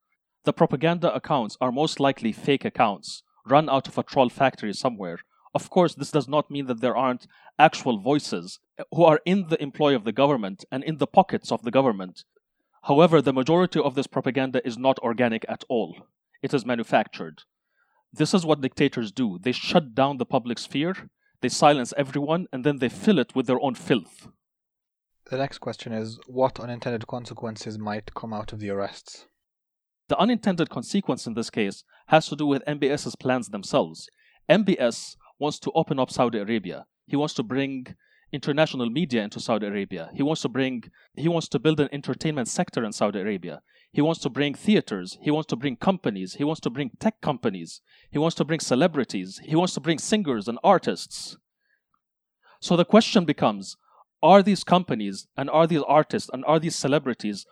The 0.43 0.53
propaganda 0.53 1.11
accounts 1.15 1.57
are 1.59 1.71
most 1.71 1.99
likely 1.99 2.31
fake 2.31 2.63
accounts, 2.63 3.23
run 3.43 3.67
out 3.67 3.87
of 3.87 3.97
a 3.97 4.03
troll 4.03 4.29
factory 4.29 4.73
somewhere, 4.73 5.17
of 5.55 5.69
course, 5.69 5.95
this 5.95 6.11
does 6.11 6.27
not 6.27 6.51
mean 6.51 6.65
that 6.65 6.81
there 6.81 6.97
aren't 6.97 7.27
actual 7.57 7.97
voices 7.97 8.59
who 8.93 9.05
are 9.05 9.21
in 9.25 9.47
the 9.47 9.61
employ 9.63 9.95
of 9.95 10.03
the 10.03 10.11
government 10.11 10.65
and 10.69 10.83
in 10.83 10.97
the 10.97 11.07
pockets 11.07 11.49
of 11.49 11.63
the 11.63 11.71
government. 11.71 12.25
However, 12.83 13.21
the 13.21 13.31
majority 13.31 13.79
of 13.79 13.95
this 13.95 14.05
propaganda 14.05 14.59
is 14.67 14.77
not 14.77 14.99
organic 14.99 15.45
at 15.47 15.63
all. 15.69 15.95
It 16.43 16.53
is 16.53 16.65
manufactured. 16.65 17.43
This 18.17 18.33
is 18.33 18.45
what 18.45 18.61
dictators 18.61 19.11
do. 19.11 19.39
They 19.41 19.51
shut 19.51 19.93
down 19.93 20.17
the 20.17 20.25
public 20.25 20.57
sphere, 20.57 20.95
they 21.41 21.49
silence 21.49 21.93
everyone, 21.97 22.47
and 22.53 22.63
then 22.63 22.77
they 22.77 22.87
fill 22.87 23.19
it 23.19 23.35
with 23.35 23.45
their 23.45 23.61
own 23.61 23.75
filth. 23.75 24.29
The 25.29 25.37
next 25.37 25.57
question 25.57 25.91
is 25.91 26.17
what 26.27 26.59
unintended 26.59 27.07
consequences 27.07 27.77
might 27.77 28.13
come 28.13 28.31
out 28.31 28.53
of 28.53 28.59
the 28.59 28.69
arrests? 28.69 29.25
The 30.07 30.17
unintended 30.17 30.69
consequence 30.69 31.27
in 31.27 31.33
this 31.33 31.49
case 31.49 31.83
has 32.07 32.27
to 32.29 32.37
do 32.37 32.45
with 32.45 32.63
MBS's 32.65 33.15
plans 33.17 33.49
themselves. 33.49 34.07
MBS 34.49 35.17
wants 35.37 35.59
to 35.59 35.71
open 35.75 35.99
up 35.99 36.09
Saudi 36.09 36.37
Arabia. 36.37 36.85
He 37.07 37.17
wants 37.17 37.33
to 37.33 37.43
bring 37.43 37.95
international 38.31 38.89
media 38.89 39.23
into 39.23 39.39
Saudi 39.39 39.65
Arabia. 39.65 40.09
He 40.13 40.23
wants 40.23 40.41
to 40.43 40.49
bring 40.49 40.83
he 41.15 41.27
wants 41.27 41.49
to 41.49 41.59
build 41.59 41.79
an 41.79 41.89
entertainment 41.91 42.47
sector 42.47 42.85
in 42.85 42.93
Saudi 42.93 43.19
Arabia. 43.19 43.61
He 43.95 44.01
wants 44.01 44.19
to 44.23 44.29
bring 44.29 44.55
theaters, 44.55 45.17
he 45.21 45.31
wants 45.31 45.47
to 45.47 45.55
bring 45.55 45.77
companies, 45.77 46.33
he 46.33 46.43
wants 46.43 46.59
to 46.61 46.69
bring 46.69 46.91
tech 46.99 47.21
companies, 47.21 47.79
he 48.11 48.17
wants 48.17 48.35
to 48.35 48.43
bring 48.43 48.59
celebrities, 48.59 49.39
he 49.41 49.55
wants 49.55 49.73
to 49.75 49.79
bring 49.79 49.99
singers 49.99 50.49
and 50.49 50.59
artists. 50.65 51.37
So 52.59 52.75
the 52.75 52.83
question 52.83 53.23
becomes 53.23 53.77
are 54.21 54.43
these 54.43 54.65
companies 54.65 55.27
and 55.37 55.49
are 55.49 55.65
these 55.65 55.81
artists 55.87 56.29
and 56.33 56.43
are 56.43 56.59
these 56.59 56.75
celebrities 56.75 57.45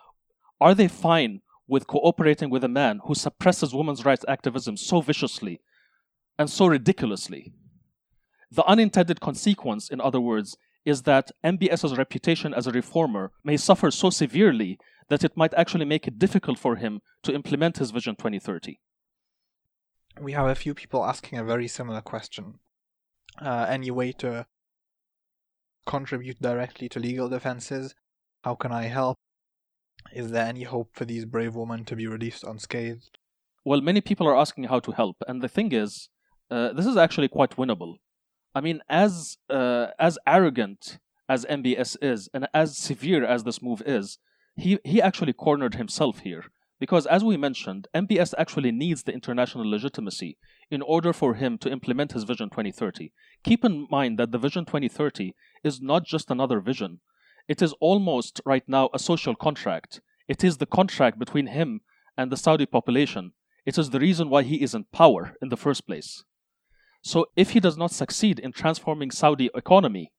are 0.60 0.76
they 0.76 0.90
fine 0.90 1.40
with 1.66 1.88
cooperating 1.88 2.50
with 2.50 2.66
a 2.66 2.68
man 2.68 3.00
who 3.06 3.16
suppresses 3.16 3.74
women's 3.74 4.04
rights 4.04 4.26
activism 4.28 4.76
so 4.76 5.00
viciously 5.00 5.62
and 6.38 6.50
so 6.50 6.66
ridiculously? 6.68 7.54
The 8.52 8.66
unintended 8.66 9.22
consequence, 9.22 9.90
in 9.90 10.02
other 10.02 10.20
words, 10.20 10.58
is 10.86 11.04
that 11.04 11.32
MBS's 11.44 11.98
reputation 11.98 12.54
as 12.54 12.68
a 12.68 12.72
reformer 12.72 13.32
may 13.44 13.58
suffer 13.58 13.92
so 13.92 14.10
severely 14.10 14.78
that 15.10 15.24
it 15.24 15.38
might 15.38 15.54
actually 15.54 15.86
make 15.86 16.08
it 16.08 16.20
difficult 16.20 16.60
for 16.60 16.76
him 16.76 17.02
to 17.24 17.34
implement 17.34 17.78
his 17.78 17.92
Vision 17.92 18.16
2030. 18.16 18.80
We 20.22 20.34
have 20.34 20.48
a 20.48 20.56
few 20.56 20.74
people 20.74 21.04
asking 21.04 21.40
a 21.40 21.44
very 21.44 21.68
similar 21.68 22.02
question. 22.02 22.60
Uh, 23.42 23.66
any 23.68 23.90
way 23.92 24.12
to 24.14 24.46
contribute 25.86 26.42
directly 26.42 26.88
to 26.90 27.00
legal 27.00 27.30
defenses? 27.30 27.96
How 28.44 28.56
can 28.56 28.72
I 28.72 28.84
help? 28.84 29.18
Is 30.14 30.32
there 30.32 30.46
any 30.46 30.64
hope 30.64 30.90
for 30.94 31.06
these 31.06 31.26
brave 31.26 31.56
women 31.56 31.86
to 31.86 31.96
be 31.96 32.08
released 32.08 32.44
unscathed? 32.44 33.18
Well, 33.66 33.82
many 33.82 34.02
people 34.02 34.28
are 34.28 34.38
asking 34.38 34.66
how 34.66 34.80
to 34.82 34.92
help, 34.92 35.18
and 35.28 35.42
the 35.42 35.48
thing 35.48 35.72
is, 35.72 36.10
uh, 36.52 36.74
this 36.74 36.86
is 36.86 36.98
actually 36.98 37.30
quite 37.30 37.56
winnable. 37.56 37.96
I 38.56 38.62
mean, 38.62 38.82
as 38.88 39.38
uh, 39.50 39.88
as 39.98 40.20
arrogant 40.28 41.00
as 41.28 41.46
MBS 41.46 41.98
is, 42.02 42.30
and 42.34 42.48
as 42.54 42.78
severe 42.78 43.26
as 43.26 43.44
this 43.44 43.62
move 43.62 43.82
is, 43.86 44.20
he 44.56 44.78
he 44.84 45.02
actually 45.02 45.34
cornered 45.34 45.76
himself 45.76 46.20
here 46.20 46.46
because, 46.80 47.08
as 47.08 47.24
we 47.24 47.36
mentioned, 47.36 47.88
MBS 47.96 48.34
actually 48.38 48.72
needs 48.72 49.04
the 49.04 49.14
international 49.14 49.68
legitimacy 49.68 50.38
in 50.70 50.84
order 50.84 51.14
for 51.14 51.34
him 51.34 51.58
to 51.60 51.72
implement 51.72 52.12
his 52.12 52.26
Vision 52.26 52.50
2030. 52.50 53.12
Keep 53.44 53.66
in 53.66 53.88
mind 53.90 54.20
that 54.20 54.32
the 54.32 54.38
Vision 54.38 54.66
2030 54.66 55.34
is 55.64 55.82
not 55.82 56.06
just 56.06 56.30
another 56.30 56.60
vision; 56.60 57.00
it 57.48 57.62
is 57.62 57.74
almost 57.80 58.40
right 58.46 58.68
now 58.68 58.90
a 58.94 59.00
social 59.00 59.36
contract. 59.36 60.00
It 60.28 60.44
is 60.44 60.58
the 60.58 60.68
contract 60.68 61.18
between 61.18 61.48
him 61.48 61.82
and 62.16 62.32
the 62.32 62.38
Saudi 62.38 62.68
population. 62.68 63.34
It 63.66 63.80
is 63.80 63.90
the 63.90 64.00
reason 64.00 64.30
why 64.30 64.44
he 64.44 64.62
is 64.62 64.76
in 64.76 64.84
power 64.92 65.36
in 65.42 65.50
the 65.50 65.58
first 65.58 65.88
place. 65.88 66.24
So 67.04 67.26
if 67.36 67.50
he 67.52 67.60
does 67.60 67.78
not 67.78 67.92
succeed 67.92 68.40
in 68.40 68.54
transforming 68.54 69.12
Saudi 69.12 69.50
economy, 69.54 70.12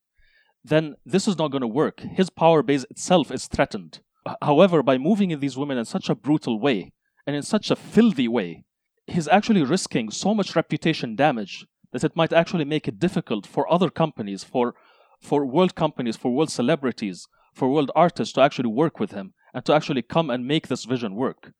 then 0.63 0.97
this 1.05 1.27
is 1.27 1.39
not 1.39 1.51
going 1.51 1.63
to 1.63 1.67
work. 1.67 2.01
His 2.01 2.29
power 2.29 2.63
base 2.63 2.85
itself 2.91 3.31
is 3.31 3.47
threatened. 3.47 4.01
However, 4.43 4.83
by 4.83 4.99
moving 4.99 5.31
in 5.31 5.41
these 5.41 5.57
women 5.57 5.79
in 5.79 5.87
such 5.87 6.11
a 6.11 6.15
brutal 6.15 6.61
way 6.61 6.93
and 7.27 7.35
in 7.35 7.43
such 7.43 7.71
a 7.71 7.77
filthy 7.77 8.29
way, 8.29 8.65
he's 9.07 9.29
actually 9.29 9.63
risking 9.63 10.11
so 10.11 10.35
much 10.35 10.55
reputation 10.55 11.17
damage 11.17 11.67
that 11.93 12.05
it 12.05 12.17
might 12.17 12.35
actually 12.35 12.67
make 12.67 12.87
it 12.87 12.99
difficult 12.99 13.47
for 13.47 13.71
other 13.73 13.91
companies, 13.91 14.45
for 14.45 14.75
for 15.21 15.47
world 15.47 15.75
companies, 15.75 16.17
for 16.17 16.35
world 16.35 16.51
celebrities, 16.51 17.27
for 17.55 17.71
world 17.71 17.91
artists 17.97 18.35
to 18.35 18.43
actually 18.43 18.69
work 18.69 19.01
with 19.01 19.13
him 19.13 19.33
and 19.55 19.65
to 19.65 19.73
actually 19.73 20.03
come 20.03 20.29
and 20.29 20.47
make 20.47 20.69
this 20.69 20.85
vision 20.85 21.15
work. 21.15 21.53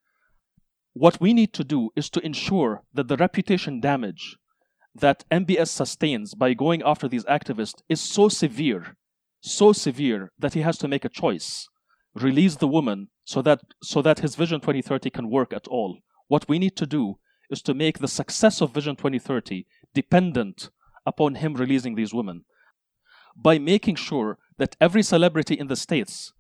What 0.93 1.19
we 1.19 1.33
need 1.33 1.55
to 1.55 1.65
do 1.65 1.91
is 1.97 2.11
to 2.11 2.25
ensure 2.25 2.83
that 2.93 3.09
the 3.09 3.17
reputation 3.17 3.81
damage 3.81 4.37
that 4.95 5.25
MBS 5.31 5.69
sustains 5.69 6.35
by 6.35 6.55
going 6.55 6.83
after 6.83 7.09
these 7.09 7.25
activists 7.25 7.83
is 7.89 8.01
so 8.01 8.29
severe, 8.29 8.97
so 9.41 9.73
severe 9.73 10.31
that 10.39 10.55
he 10.55 10.61
has 10.61 10.79
to 10.79 10.89
make 10.89 11.05
a 11.05 11.09
choice. 11.09 11.69
Release 12.15 12.57
the 12.57 12.69
woman 12.69 13.09
so 13.25 13.43
that 13.43 13.61
so 13.83 14.01
that 14.03 14.21
his 14.21 14.37
Vision 14.37 14.61
2030 14.61 15.11
can 15.11 15.31
work 15.31 15.53
at 15.53 15.67
all. 15.67 15.99
What 16.29 16.49
we 16.49 16.59
need 16.59 16.77
to 16.77 16.87
do 16.87 17.19
is 17.51 17.61
to 17.63 17.75
make 17.75 17.99
the 17.99 18.09
success 18.09 18.61
of 18.61 18.73
Vision 18.73 18.95
2030 18.95 19.67
dependent 19.93 20.71
upon 21.05 21.37
him 21.37 21.55
releasing 21.55 21.95
these 21.95 22.15
women 22.15 22.45
by 23.37 23.59
making 23.59 23.97
sure 23.97 24.39
that 24.59 24.77
every 24.81 25.03
celebrity 25.03 25.59
in 25.59 25.67
the 25.67 25.77
States 25.77 26.33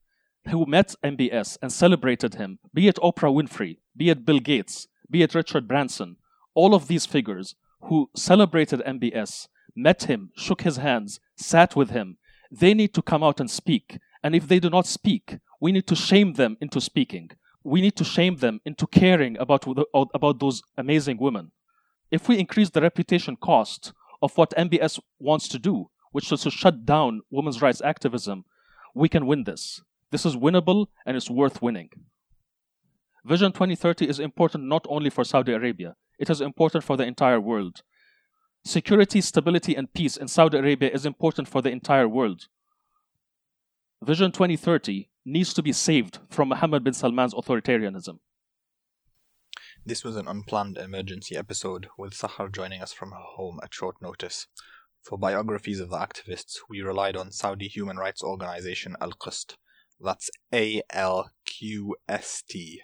who 0.51 0.67
met 0.67 0.95
MBS 1.03 1.59
and 1.61 1.73
celebrated 1.73 2.35
him, 2.35 2.59
be 2.73 2.87
it 2.87 2.97
Oprah 2.97 3.35
Winfrey, 3.35 3.79
be 3.97 4.11
it 4.11 4.25
Bill 4.25 4.39
Gates, 4.39 4.87
be 5.11 5.23
it 5.23 5.35
Richard 5.35 5.67
Branson, 5.67 6.17
all 6.55 6.75
of 6.75 6.87
these 6.87 7.07
figures 7.07 7.57
who 7.85 8.11
celebrated 8.15 8.81
MBS, 8.87 9.49
met 9.77 10.05
him, 10.05 10.31
shook 10.37 10.63
his 10.63 10.77
hands, 10.77 11.21
sat 11.37 11.77
with 11.77 11.91
him, 11.91 12.17
they 12.51 12.75
need 12.75 12.95
to 12.95 13.03
come 13.03 13.23
out 13.23 13.41
and 13.41 13.51
speak. 13.51 13.99
And 14.23 14.35
if 14.35 14.49
they 14.49 14.61
do 14.61 14.71
not 14.71 14.87
speak, 14.87 15.39
we 15.61 15.73
need 15.73 15.87
to 15.89 15.97
shame 15.97 16.35
them 16.35 16.57
into 16.61 16.81
speaking. 16.81 17.31
We 17.63 17.81
need 17.81 17.97
to 17.97 18.05
shame 18.05 18.37
them 18.37 18.61
into 18.65 18.87
caring 18.87 19.37
about, 19.39 19.67
about 19.93 20.39
those 20.39 20.63
amazing 20.77 21.19
women. 21.19 21.51
If 22.11 22.29
we 22.29 22.39
increase 22.39 22.71
the 22.71 22.83
reputation 22.83 23.37
cost 23.37 23.93
of 24.23 24.37
what 24.37 24.55
MBS 24.57 25.01
wants 25.19 25.49
to 25.49 25.59
do, 25.59 25.91
which 26.13 26.31
is 26.31 26.43
to 26.43 26.51
shut 26.51 26.87
down 26.87 27.23
women's 27.31 27.61
rights 27.61 27.83
activism, 27.83 28.45
we 28.95 29.09
can 29.09 29.27
win 29.27 29.45
this. 29.45 29.83
This 30.11 30.25
is 30.25 30.37
winnable 30.37 30.87
and 31.05 31.17
it's 31.17 31.29
worth 31.29 31.61
winning. 31.61 31.91
Vision 33.25 33.53
2030 33.53 34.09
is 34.09 34.21
important 34.21 34.65
not 34.65 34.87
only 34.89 35.11
for 35.11 35.25
Saudi 35.25 35.53
Arabia, 35.53 35.97
it 36.19 36.31
is 36.31 36.41
important 36.41 36.85
for 36.85 36.97
the 36.97 37.05
entire 37.05 37.41
world. 37.41 37.83
Security, 38.65 39.21
stability, 39.21 39.75
and 39.75 39.93
peace 39.93 40.17
in 40.17 40.29
Saudi 40.29 40.59
Arabia 40.59 40.91
is 40.91 41.05
important 41.05 41.49
for 41.49 41.61
the 41.61 41.71
entire 41.71 42.09
world. 42.09 42.49
Vision 44.03 44.33
2030 44.33 45.09
needs 45.25 45.55
to 45.55 45.63
be 45.63 45.73
saved 45.73 46.19
from 46.31 46.49
Mohammed 46.49 46.85
bin 46.85 46.95
Salman's 46.95 47.35
authoritarianism. 47.35 48.19
This 49.87 50.03
was 50.03 50.17
an 50.17 50.27
unplanned 50.27 50.79
emergency 50.79 51.37
episode, 51.37 51.89
with 51.99 52.15
Sahar 52.15 52.51
joining 52.51 52.81
us 52.81 52.93
from 52.93 53.11
her 53.11 53.25
home 53.37 53.61
at 53.63 53.75
short 53.75 53.97
notice. 54.01 54.47
For 55.03 55.19
biographies 55.19 55.81
of 55.81 55.91
the 55.91 55.99
activists, 55.99 56.57
we 56.71 56.81
relied 56.81 57.17
on 57.17 57.33
Saudi 57.33 57.69
human 57.69 57.99
rights 57.99 58.23
organization 58.23 58.97
Al 59.01 59.13
Qist. 59.13 59.57
That's 60.01 60.31
A 60.55 60.81
L 60.89 61.31
Q 61.45 61.97
S 62.09 62.43
T. 62.49 62.81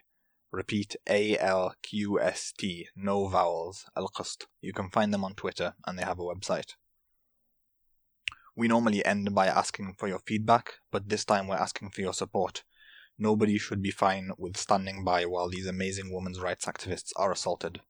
Repeat 0.52 0.96
A 1.08 1.38
L 1.38 1.74
Q 1.82 2.20
S 2.20 2.52
T, 2.58 2.88
no 2.96 3.28
vowels, 3.28 3.84
Al 3.96 4.08
Qist. 4.08 4.46
You 4.60 4.72
can 4.72 4.90
find 4.90 5.14
them 5.14 5.24
on 5.24 5.34
Twitter 5.34 5.74
and 5.86 5.98
they 5.98 6.02
have 6.02 6.18
a 6.18 6.22
website. 6.22 6.74
We 8.56 8.66
normally 8.66 9.04
end 9.04 9.32
by 9.34 9.46
asking 9.46 9.94
for 9.96 10.08
your 10.08 10.18
feedback, 10.26 10.74
but 10.90 11.08
this 11.08 11.24
time 11.24 11.46
we're 11.46 11.56
asking 11.56 11.90
for 11.90 12.00
your 12.00 12.12
support. 12.12 12.64
Nobody 13.16 13.58
should 13.58 13.80
be 13.80 13.90
fine 13.90 14.32
with 14.38 14.56
standing 14.56 15.04
by 15.04 15.24
while 15.24 15.48
these 15.48 15.66
amazing 15.66 16.12
women's 16.12 16.40
rights 16.40 16.64
activists 16.64 17.12
are 17.16 17.30
assaulted. 17.30 17.80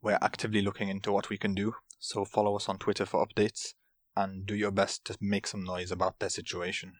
We're 0.00 0.18
actively 0.22 0.62
looking 0.62 0.88
into 0.88 1.10
what 1.10 1.28
we 1.28 1.38
can 1.38 1.54
do, 1.54 1.74
so 1.98 2.24
follow 2.24 2.54
us 2.54 2.68
on 2.68 2.78
Twitter 2.78 3.04
for 3.04 3.26
updates 3.26 3.74
and 4.16 4.46
do 4.46 4.54
your 4.54 4.70
best 4.70 5.04
to 5.06 5.16
make 5.20 5.46
some 5.46 5.64
noise 5.64 5.90
about 5.90 6.20
their 6.20 6.28
situation. 6.28 6.94